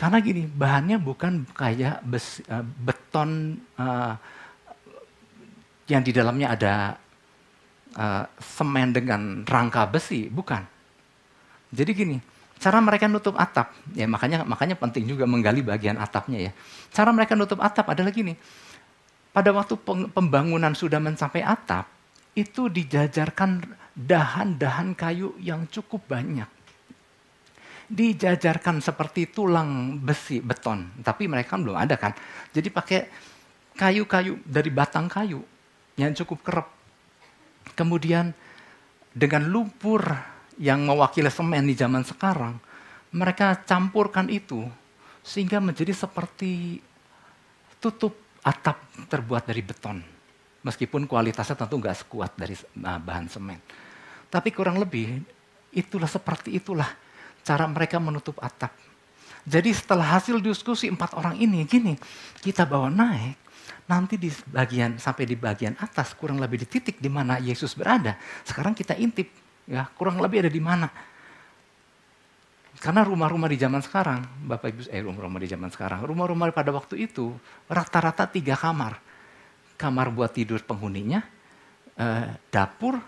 Karena 0.00 0.16
gini, 0.24 0.48
bahannya 0.48 0.96
bukan 0.96 1.44
kayak 1.52 2.00
uh, 2.00 2.64
beton 2.80 3.60
uh, 3.76 4.16
yang 5.92 6.00
di 6.00 6.16
dalamnya 6.16 6.56
ada 6.56 6.74
uh, 7.96 8.24
semen 8.38 8.92
dengan 8.92 9.42
rangka 9.42 9.88
besi, 9.88 10.28
bukan. 10.28 10.62
Jadi 11.72 11.90
gini, 11.92 12.16
cara 12.60 12.78
mereka 12.78 13.10
nutup 13.10 13.34
atap, 13.34 13.74
ya 13.96 14.06
makanya 14.06 14.46
makanya 14.46 14.78
penting 14.78 15.08
juga 15.08 15.26
menggali 15.26 15.64
bagian 15.64 15.98
atapnya 15.98 16.50
ya. 16.50 16.52
Cara 16.94 17.10
mereka 17.10 17.34
nutup 17.34 17.58
atap 17.58 17.90
adalah 17.90 18.14
gini. 18.14 18.36
Pada 19.34 19.52
waktu 19.52 19.76
pembangunan 20.16 20.72
sudah 20.72 20.96
mencapai 20.96 21.44
atap, 21.44 21.84
itu 22.32 22.72
dijajarkan 22.72 23.64
dahan-dahan 23.92 24.96
kayu 24.96 25.36
yang 25.40 25.68
cukup 25.68 26.04
banyak 26.08 26.48
dijajarkan 27.86 28.82
seperti 28.82 29.30
tulang 29.30 30.02
besi 30.02 30.42
beton, 30.42 30.90
tapi 31.06 31.30
mereka 31.30 31.54
belum 31.54 31.78
ada 31.78 31.94
kan. 31.94 32.12
Jadi 32.50 32.68
pakai 32.70 33.00
kayu-kayu 33.78 34.42
dari 34.42 34.70
batang 34.74 35.06
kayu 35.06 35.40
yang 35.94 36.10
cukup 36.16 36.42
kerap. 36.42 36.68
Kemudian 37.74 38.30
dengan 39.10 39.48
lumpur 39.48 40.04
yang 40.60 40.84
mewakili 40.84 41.32
semen 41.32 41.66
di 41.66 41.74
zaman 41.74 42.04
sekarang, 42.04 42.60
mereka 43.16 43.64
campurkan 43.64 44.28
itu 44.28 44.64
sehingga 45.24 45.58
menjadi 45.58 45.90
seperti 45.96 46.78
tutup 47.80 48.14
atap 48.44 48.78
terbuat 49.10 49.48
dari 49.48 49.62
beton. 49.64 49.98
Meskipun 50.62 51.06
kualitasnya 51.06 51.58
tentu 51.58 51.78
nggak 51.78 52.06
sekuat 52.06 52.34
dari 52.34 52.54
ah, 52.82 52.98
bahan 52.98 53.26
semen. 53.30 53.58
Tapi 54.26 54.50
kurang 54.50 54.82
lebih 54.82 55.22
itulah 55.70 56.10
seperti 56.10 56.58
itulah 56.58 56.90
cara 57.46 57.64
mereka 57.70 58.02
menutup 58.02 58.38
atap. 58.42 58.74
Jadi 59.46 59.70
setelah 59.70 60.18
hasil 60.18 60.42
diskusi 60.42 60.90
empat 60.90 61.14
orang 61.14 61.38
ini, 61.38 61.62
gini, 61.62 61.94
kita 62.42 62.66
bawa 62.66 62.90
naik, 62.90 63.38
nanti 63.86 64.18
di 64.18 64.30
bagian 64.50 64.98
sampai 64.98 65.24
di 65.26 65.38
bagian 65.38 65.78
atas 65.78 66.14
kurang 66.18 66.42
lebih 66.42 66.62
di 66.62 66.66
titik 66.66 66.98
di 66.98 67.06
mana 67.06 67.38
Yesus 67.38 67.78
berada. 67.78 68.18
Sekarang 68.42 68.74
kita 68.74 68.98
intip, 68.98 69.30
ya 69.66 69.86
kurang 69.94 70.18
lebih 70.18 70.46
ada 70.46 70.50
di 70.50 70.62
mana. 70.62 70.88
Karena 72.76 73.02
rumah-rumah 73.06 73.48
di 73.48 73.56
zaman 73.56 73.80
sekarang, 73.80 74.20
Bapak 74.44 74.68
Ibu, 74.68 74.80
eh 74.92 75.00
rumah-rumah 75.00 75.40
di 75.40 75.48
zaman 75.48 75.72
sekarang, 75.72 76.04
rumah-rumah 76.04 76.52
pada 76.52 76.70
waktu 76.76 77.08
itu 77.08 77.32
rata-rata 77.66 78.28
tiga 78.28 78.52
kamar. 78.52 79.00
Kamar 79.80 80.12
buat 80.12 80.32
tidur 80.32 80.60
penghuninya, 80.64 81.24
eh, 81.96 82.36
dapur, 82.52 83.00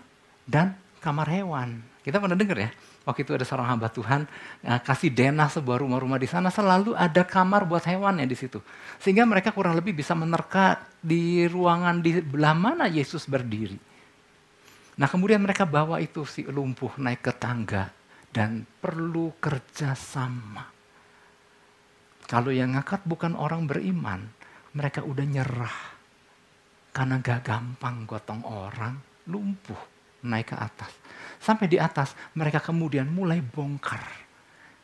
dan 0.49 0.73
kamar 1.01 1.29
hewan. 1.29 1.81
Kita 2.01 2.17
pernah 2.17 2.33
dengar 2.33 2.57
ya? 2.57 2.69
Waktu 3.09 3.25
itu 3.25 3.33
ada 3.33 3.41
seorang 3.41 3.65
hamba 3.73 3.89
Tuhan 3.89 4.29
uh, 4.69 4.79
kasih 4.85 5.09
denah 5.09 5.49
sebuah 5.49 5.81
rumah-rumah 5.81 6.21
di 6.21 6.29
sana. 6.29 6.53
Selalu 6.53 6.93
ada 6.93 7.25
kamar 7.25 7.65
buat 7.65 7.81
hewannya 7.81 8.29
di 8.29 8.37
situ. 8.37 8.61
Sehingga 9.01 9.25
mereka 9.25 9.49
kurang 9.49 9.73
lebih 9.73 9.97
bisa 9.97 10.13
menerka 10.13 10.85
di 11.01 11.49
ruangan 11.49 12.05
di 12.05 12.21
belah 12.21 12.53
mana 12.53 12.85
Yesus 12.85 13.25
berdiri. 13.25 13.81
Nah 15.01 15.07
kemudian 15.09 15.41
mereka 15.41 15.65
bawa 15.65 15.97
itu 15.97 16.21
si 16.29 16.45
lumpuh 16.45 16.93
naik 17.01 17.25
ke 17.25 17.33
tangga 17.33 17.89
dan 18.29 18.61
perlu 18.77 19.33
kerjasama. 19.41 20.69
Kalau 22.29 22.53
yang 22.53 22.77
ngangkat 22.77 23.09
bukan 23.09 23.33
orang 23.33 23.65
beriman 23.65 24.21
mereka 24.77 25.01
udah 25.01 25.25
nyerah. 25.25 25.77
Karena 26.93 27.21
gak 27.21 27.45
gampang 27.45 28.05
gotong 28.05 28.43
orang 28.45 28.97
lumpuh 29.29 29.77
naik 30.25 30.51
ke 30.51 30.57
atas 30.57 30.91
Sampai 31.39 31.71
di 31.71 31.79
atas 31.79 32.13
mereka 32.35 32.59
kemudian 32.59 33.07
mulai 33.07 33.39
bongkar. 33.39 34.03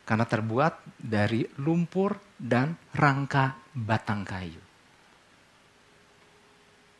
Karena 0.06 0.24
terbuat 0.24 0.96
dari 0.96 1.44
lumpur 1.60 2.16
dan 2.38 2.72
rangka 2.96 3.58
batang 3.74 4.24
kayu. 4.24 4.62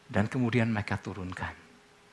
Dan 0.06 0.28
kemudian 0.30 0.70
mereka 0.70 1.00
turunkan. 1.00 1.66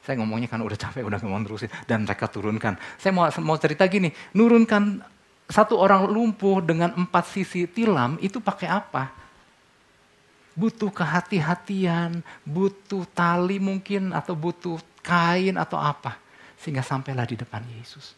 Saya 0.03 0.19
ngomongnya 0.19 0.51
kan 0.51 0.59
udah 0.59 0.75
capek, 0.75 1.03
udah 1.07 1.19
ngomong 1.23 1.47
terusin. 1.47 1.71
Dan 1.87 2.03
mereka 2.03 2.27
turunkan. 2.27 2.75
Saya 2.99 3.15
mau, 3.15 3.25
mau 3.43 3.57
cerita 3.57 3.87
gini, 3.87 4.11
nurunkan 4.35 4.99
satu 5.47 5.79
orang 5.79 6.07
lumpuh 6.07 6.63
dengan 6.63 6.95
empat 6.95 7.29
sisi 7.31 7.67
tilam 7.67 8.19
itu 8.19 8.39
pakai 8.39 8.69
apa? 8.71 9.11
Butuh 10.53 10.93
kehati-hatian, 10.93 12.21
butuh 12.45 13.07
tali 13.11 13.57
mungkin, 13.57 14.13
atau 14.13 14.37
butuh 14.37 14.77
kain 15.01 15.57
atau 15.57 15.81
apa. 15.81 16.22
Sehingga 16.63 16.79
sampailah 16.79 17.27
di 17.27 17.35
depan 17.35 17.59
Yesus. 17.75 18.15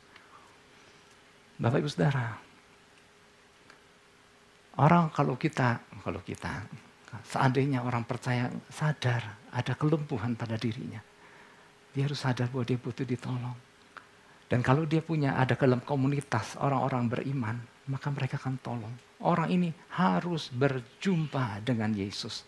Bapak 1.58 1.82
Ibu 1.82 1.90
Saudara, 1.90 2.38
orang 4.78 5.10
kalau 5.10 5.34
kita, 5.34 5.82
kalau 6.06 6.22
kita, 6.22 6.62
seandainya 7.26 7.82
orang 7.82 8.06
percaya 8.06 8.54
sadar 8.70 9.50
ada 9.50 9.74
kelumpuhan 9.74 10.38
pada 10.38 10.62
dirinya, 10.62 11.02
dia 11.90 12.06
harus 12.06 12.22
sadar 12.22 12.54
bahwa 12.54 12.70
dia 12.70 12.78
butuh 12.78 13.08
ditolong. 13.08 13.58
Dan 14.46 14.62
kalau 14.62 14.86
dia 14.86 15.02
punya 15.02 15.42
ada 15.42 15.58
dalam 15.58 15.82
komunitas 15.82 16.54
orang-orang 16.62 17.10
beriman, 17.10 17.58
maka 17.90 18.14
mereka 18.14 18.38
akan 18.38 18.62
tolong. 18.62 18.94
Orang 19.26 19.50
ini 19.50 19.74
harus 19.98 20.54
berjumpa 20.54 21.66
dengan 21.66 21.98
Yesus. 21.98 22.46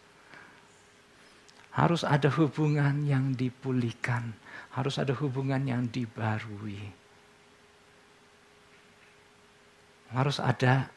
Harus 1.74 2.06
ada 2.06 2.30
hubungan 2.38 3.02
yang 3.02 3.34
dipulihkan 3.34 4.30
harus 4.78 4.96
ada 5.02 5.10
hubungan 5.18 5.58
yang 5.66 5.90
dibarui. 5.90 6.78
Harus 10.14 10.38
ada 10.38 10.94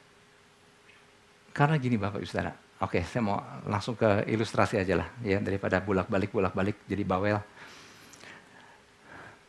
Karena 1.51 1.75
gini 1.83 1.99
Bapak 1.99 2.23
Ibu 2.23 2.31
Saudara. 2.31 2.55
Oke, 2.79 3.03
saya 3.03 3.27
mau 3.27 3.43
langsung 3.67 3.99
ke 3.99 4.23
ilustrasi 4.31 4.79
aja 4.79 4.95
lah 5.03 5.09
ya 5.21 5.43
daripada 5.43 5.83
bolak-balik 5.83 6.31
bolak-balik 6.31 6.87
jadi 6.87 7.03
bawel. 7.03 7.43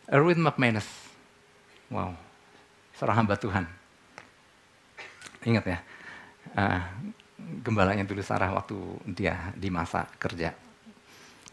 Erwin 0.10 0.42
McManus. 0.42 0.90
Wow. 1.94 2.18
Seorang 2.98 3.22
hamba 3.22 3.38
Tuhan. 3.38 3.70
Ingat 5.46 5.64
ya. 5.64 5.80
Uh, 6.58 6.82
gembalanya 7.62 8.04
dulu 8.04 8.26
Sarah 8.26 8.50
waktu 8.50 8.76
dia 9.14 9.54
di 9.54 9.70
masa 9.70 10.10
kerja. 10.18 10.58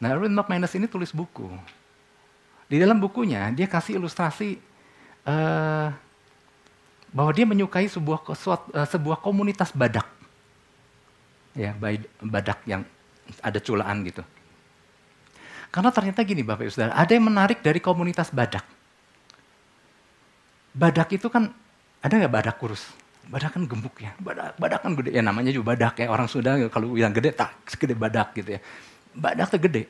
Nah, 0.01 0.17
Erwin 0.17 0.33
McManus 0.33 0.75
ini 0.75 0.89
tulis 0.89 1.13
buku. 1.13 1.78
Di 2.69 2.77
dalam 2.77 3.01
bukunya 3.01 3.49
dia 3.57 3.65
kasih 3.65 3.97
ilustrasi 3.97 4.61
uh, 5.25 5.89
bahwa 7.09 7.33
dia 7.33 7.49
menyukai 7.49 7.89
sebuah 7.89 8.21
uh, 8.29 8.87
sebuah 8.87 9.19
komunitas 9.25 9.73
badak. 9.73 10.05
Ya, 11.57 11.75
badak 12.21 12.61
yang 12.69 12.85
ada 13.43 13.59
culaan 13.59 14.05
gitu. 14.07 14.23
Karena 15.69 15.91
ternyata 15.93 16.25
gini 16.25 16.41
Bapak 16.41 16.65
Ibu 16.65 16.73
Saudara, 16.73 16.95
ada 16.97 17.13
yang 17.13 17.29
menarik 17.29 17.61
dari 17.61 17.81
komunitas 17.83 18.33
badak. 18.33 18.65
Badak 20.73 21.09
itu 21.13 21.27
kan, 21.29 21.51
ada 22.01 22.13
nggak 22.15 22.31
badak 22.31 22.57
kurus? 22.57 22.89
Badak 23.29 23.59
kan 23.59 23.69
gemuk 23.69 23.93
ya, 24.01 24.17
badak, 24.17 24.57
badak 24.57 24.81
kan 24.81 24.93
gede, 24.97 25.11
ya 25.13 25.21
namanya 25.21 25.53
juga 25.53 25.77
badak 25.77 26.01
ya, 26.01 26.09
orang 26.09 26.25
Sunda 26.31 26.57
kalau 26.73 26.97
bilang 26.97 27.13
gede 27.13 27.37
tak 27.37 27.53
segede 27.69 27.93
badak 27.93 28.33
gitu 28.39 28.57
ya. 28.57 28.61
Badak 29.13 29.53
tuh 29.53 29.61
gede. 29.61 29.85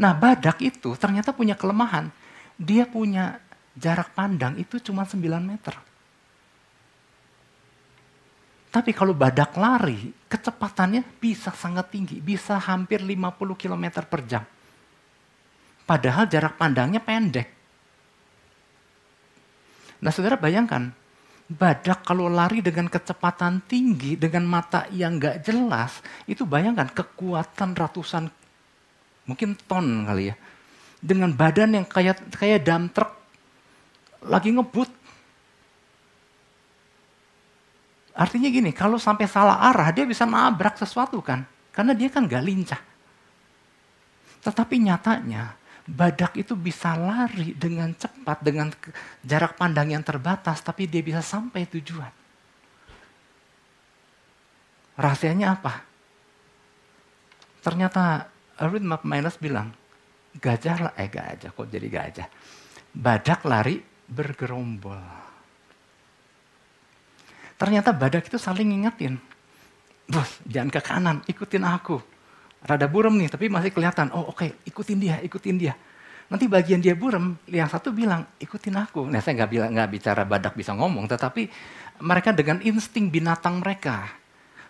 Nah 0.00 0.12
badak 0.16 0.62
itu 0.64 0.96
ternyata 0.96 1.34
punya 1.36 1.56
kelemahan, 1.58 2.08
dia 2.56 2.88
punya 2.88 3.40
jarak 3.76 4.12
pandang 4.12 4.56
itu 4.60 4.80
cuma 4.80 5.04
9 5.04 5.18
meter. 5.40 5.74
Tapi 8.72 8.96
kalau 8.96 9.12
badak 9.12 9.52
lari, 9.60 10.16
kecepatannya 10.32 11.04
bisa 11.20 11.52
sangat 11.52 11.92
tinggi, 11.92 12.24
bisa 12.24 12.56
hampir 12.56 13.04
50 13.04 13.52
km 13.52 14.00
per 14.08 14.20
jam. 14.24 14.44
Padahal 15.84 16.24
jarak 16.24 16.56
pandangnya 16.56 17.04
pendek. 17.04 17.52
Nah 20.00 20.08
saudara 20.08 20.40
bayangkan, 20.40 20.88
badak 21.52 22.00
kalau 22.00 22.32
lari 22.32 22.64
dengan 22.64 22.88
kecepatan 22.88 23.60
tinggi, 23.68 24.16
dengan 24.16 24.48
mata 24.48 24.88
yang 24.88 25.20
gak 25.20 25.44
jelas, 25.44 26.00
itu 26.24 26.48
bayangkan 26.48 26.88
kekuatan 26.88 27.76
ratusan, 27.76 28.32
mungkin 29.28 29.54
ton 29.68 30.06
kali 30.06 30.32
ya. 30.32 30.36
Dengan 31.02 31.34
badan 31.34 31.74
yang 31.74 31.86
kayak 31.86 32.30
kayak 32.38 32.62
dam 32.62 32.86
truk, 32.90 33.10
lagi 34.22 34.54
ngebut, 34.54 35.02
Artinya 38.12 38.52
gini, 38.52 38.76
kalau 38.76 39.00
sampai 39.00 39.24
salah 39.24 39.72
arah 39.72 39.88
dia 39.88 40.04
bisa 40.04 40.28
nabrak 40.28 40.76
sesuatu 40.76 41.24
kan. 41.24 41.48
Karena 41.72 41.96
dia 41.96 42.12
kan 42.12 42.28
gak 42.28 42.44
lincah. 42.44 42.82
Tetapi 44.44 44.76
nyatanya 44.84 45.56
badak 45.88 46.36
itu 46.36 46.52
bisa 46.52 46.92
lari 46.92 47.56
dengan 47.56 47.96
cepat, 47.96 48.44
dengan 48.44 48.68
jarak 49.24 49.56
pandang 49.56 49.96
yang 49.96 50.04
terbatas, 50.04 50.60
tapi 50.60 50.84
dia 50.84 51.00
bisa 51.00 51.24
sampai 51.24 51.64
tujuan. 51.72 52.12
Rahasianya 54.92 55.56
apa? 55.56 55.80
Ternyata 57.64 58.28
Erwin 58.60 58.84
McManus 58.84 59.40
bilang, 59.40 59.72
gajah 60.36 60.88
lah, 60.88 60.92
eh 60.96 61.08
gajah 61.08 61.52
kok 61.52 61.68
jadi 61.68 61.88
gajah. 61.88 62.28
Badak 62.92 63.48
lari 63.48 63.80
bergerombol. 64.08 65.00
Ternyata 67.56 67.94
badak 67.94 68.26
itu 68.26 68.36
saling 68.36 68.74
ngingetin. 68.74 69.16
Bos, 70.10 70.42
jangan 70.44 70.68
ke 70.68 70.80
kanan, 70.82 71.16
ikutin 71.24 71.62
aku. 71.62 72.02
Rada 72.62 72.86
burem 72.90 73.16
nih, 73.16 73.30
tapi 73.30 73.46
masih 73.48 73.70
kelihatan. 73.70 74.10
Oh 74.12 74.34
oke, 74.34 74.44
okay, 74.44 74.50
ikutin 74.66 74.98
dia, 74.98 75.16
ikutin 75.22 75.56
dia. 75.56 75.74
Nanti 76.28 76.48
bagian 76.48 76.80
dia 76.80 76.96
burem, 76.96 77.36
yang 77.48 77.68
satu 77.68 77.92
bilang, 77.92 78.24
ikutin 78.40 78.76
aku. 78.76 79.04
Nah 79.08 79.20
saya 79.20 79.42
nggak 79.42 79.50
bilang 79.50 79.70
nggak 79.72 79.88
bicara 79.88 80.22
badak 80.24 80.56
bisa 80.58 80.72
ngomong, 80.72 81.06
tetapi 81.06 81.48
mereka 82.02 82.34
dengan 82.34 82.58
insting 82.64 83.12
binatang 83.12 83.62
mereka, 83.62 84.10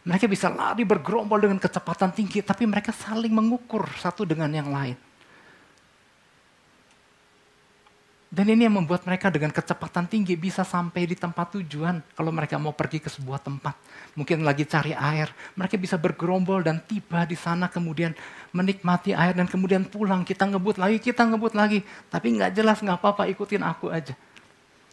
mereka 0.03 0.26
bisa 0.26 0.50
lari 0.50 0.82
bergerombol 0.82 1.38
dengan 1.38 1.62
kecepatan 1.62 2.11
tinggi, 2.11 2.42
tapi 2.42 2.66
mereka 2.66 2.90
saling 2.90 3.30
mengukur 3.30 3.86
satu 4.03 4.26
dengan 4.26 4.50
yang 4.50 4.70
lain. 4.70 4.98
Dan 8.32 8.48
ini 8.48 8.64
yang 8.64 8.80
membuat 8.80 9.05
mereka 9.05 9.28
dengan 9.28 9.53
kecepatan 9.53 10.09
tinggi 10.09 10.40
bisa 10.40 10.64
sampai 10.64 11.05
di 11.05 11.12
tempat 11.12 11.53
tujuan. 11.53 12.00
Kalau 12.16 12.32
mereka 12.32 12.57
mau 12.57 12.72
pergi 12.72 12.96
ke 12.96 13.12
sebuah 13.12 13.44
tempat, 13.44 13.76
mungkin 14.16 14.40
lagi 14.40 14.64
cari 14.64 14.96
air, 14.96 15.28
mereka 15.53 15.76
bisa 15.76 16.00
bergerombol 16.00 16.64
dan 16.64 16.80
tiba 16.80 17.28
di 17.28 17.36
sana 17.36 17.68
kemudian 17.68 18.16
menikmati 18.57 19.12
air 19.12 19.36
dan 19.36 19.44
kemudian 19.44 19.84
pulang. 19.84 20.24
Kita 20.24 20.48
ngebut 20.48 20.80
lagi, 20.80 20.96
kita 20.96 21.28
ngebut 21.28 21.53
lagi. 21.53 21.84
Tapi 22.09 22.40
nggak 22.40 22.57
jelas, 22.57 22.80
nggak 22.80 23.05
apa-apa, 23.05 23.28
ikutin 23.28 23.68
aku 23.68 23.92
aja. 23.92 24.16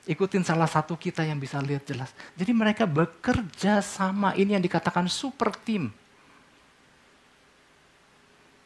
Ikutin 0.10 0.41
salah 0.41 0.66
satu 0.66 0.97
kita 0.97 1.22
yang 1.22 1.38
bisa 1.38 1.62
lihat 1.62 1.86
jelas. 1.86 2.10
Jadi 2.34 2.49
mereka 2.49 2.89
bekerja 2.89 3.78
sama, 3.86 4.34
ini 4.34 4.57
yang 4.57 4.64
dikatakan 4.66 5.05
super 5.05 5.53
team. 5.53 5.93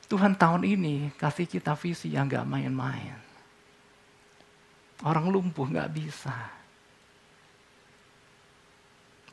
Tuhan 0.08 0.40
tahun 0.40 0.64
ini 0.64 1.12
kasih 1.20 1.50
kita 1.50 1.76
visi 1.76 2.16
yang 2.16 2.32
gak 2.32 2.48
main-main 2.48 3.34
Orang 5.04 5.28
lumpuh 5.28 5.68
nggak 5.68 5.92
bisa. 5.92 6.32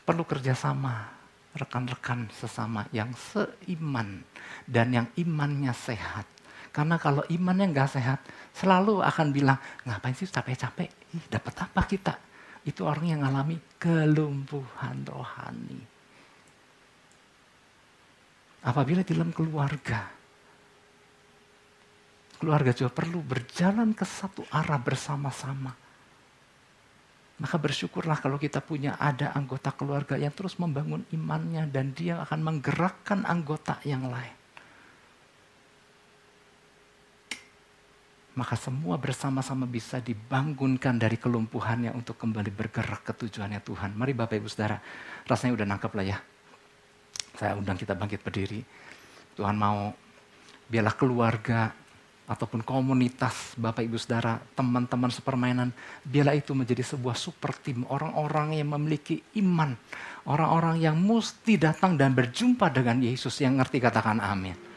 Perlu 0.02 0.26
kerjasama 0.26 1.06
rekan-rekan 1.54 2.26
sesama 2.34 2.90
yang 2.90 3.14
seiman 3.14 4.26
dan 4.66 4.90
yang 4.90 5.06
imannya 5.14 5.70
sehat. 5.70 6.26
Karena 6.71 6.97
kalau 7.03 7.27
imannya 7.27 7.75
nggak 7.75 7.91
sehat, 7.99 8.23
selalu 8.55 9.03
akan 9.03 9.35
bilang, 9.35 9.59
ngapain 9.83 10.14
sih 10.14 10.31
capek-capek? 10.31 11.01
dapat 11.27 11.55
apa 11.66 11.83
kita? 11.91 12.14
Itu 12.62 12.87
orang 12.87 13.11
yang 13.11 13.21
mengalami 13.27 13.59
kelumpuhan 13.81 15.03
rohani. 15.03 15.81
Apabila 18.61 19.01
di 19.03 19.16
dalam 19.16 19.33
keluarga, 19.33 20.05
keluarga 22.37 22.71
juga 22.77 22.93
perlu 22.93 23.25
berjalan 23.25 23.91
ke 23.97 24.05
satu 24.05 24.45
arah 24.53 24.79
bersama-sama. 24.79 25.73
Maka 27.41 27.57
bersyukurlah 27.57 28.21
kalau 28.21 28.37
kita 28.37 28.61
punya 28.61 29.01
ada 29.01 29.33
anggota 29.33 29.73
keluarga 29.73 30.21
yang 30.21 30.31
terus 30.37 30.61
membangun 30.61 31.09
imannya 31.09 31.73
dan 31.73 31.97
dia 31.97 32.21
akan 32.21 32.41
menggerakkan 32.45 33.25
anggota 33.25 33.81
yang 33.89 34.12
lain. 34.12 34.39
Maka 38.41 38.57
semua 38.57 38.97
bersama-sama 38.97 39.68
bisa 39.68 40.01
dibangunkan 40.01 40.97
dari 40.97 41.20
kelumpuhannya 41.20 41.93
untuk 41.93 42.16
kembali 42.16 42.49
bergerak 42.49 43.05
ke 43.05 43.12
tujuannya 43.12 43.61
Tuhan. 43.61 43.93
Mari 43.93 44.16
Bapak 44.16 44.41
Ibu 44.41 44.49
Saudara, 44.49 44.80
rasanya 45.28 45.61
udah 45.61 45.66
nangkep 45.68 45.93
lah 45.93 46.07
ya. 46.09 46.18
Saya 47.36 47.53
undang 47.61 47.76
kita 47.76 47.93
bangkit 47.93 48.24
berdiri. 48.24 48.64
Tuhan 49.36 49.61
mau 49.61 49.93
biarlah 50.72 50.97
keluarga 50.97 51.68
ataupun 52.24 52.64
komunitas 52.64 53.61
Bapak 53.61 53.84
Ibu 53.84 54.01
Saudara, 54.01 54.41
teman-teman 54.57 55.12
sepermainan, 55.12 55.68
biarlah 56.09 56.41
itu 56.41 56.57
menjadi 56.57 56.80
sebuah 56.80 57.20
super 57.20 57.53
tim, 57.61 57.84
orang-orang 57.93 58.57
yang 58.57 58.72
memiliki 58.72 59.20
iman, 59.36 59.76
orang-orang 60.24 60.80
yang 60.80 60.97
mesti 60.97 61.61
datang 61.61 61.99
dan 62.01 62.16
berjumpa 62.16 62.72
dengan 62.72 63.05
Yesus 63.05 63.36
yang 63.45 63.61
ngerti 63.61 63.84
katakan 63.84 64.16
amin. 64.16 64.70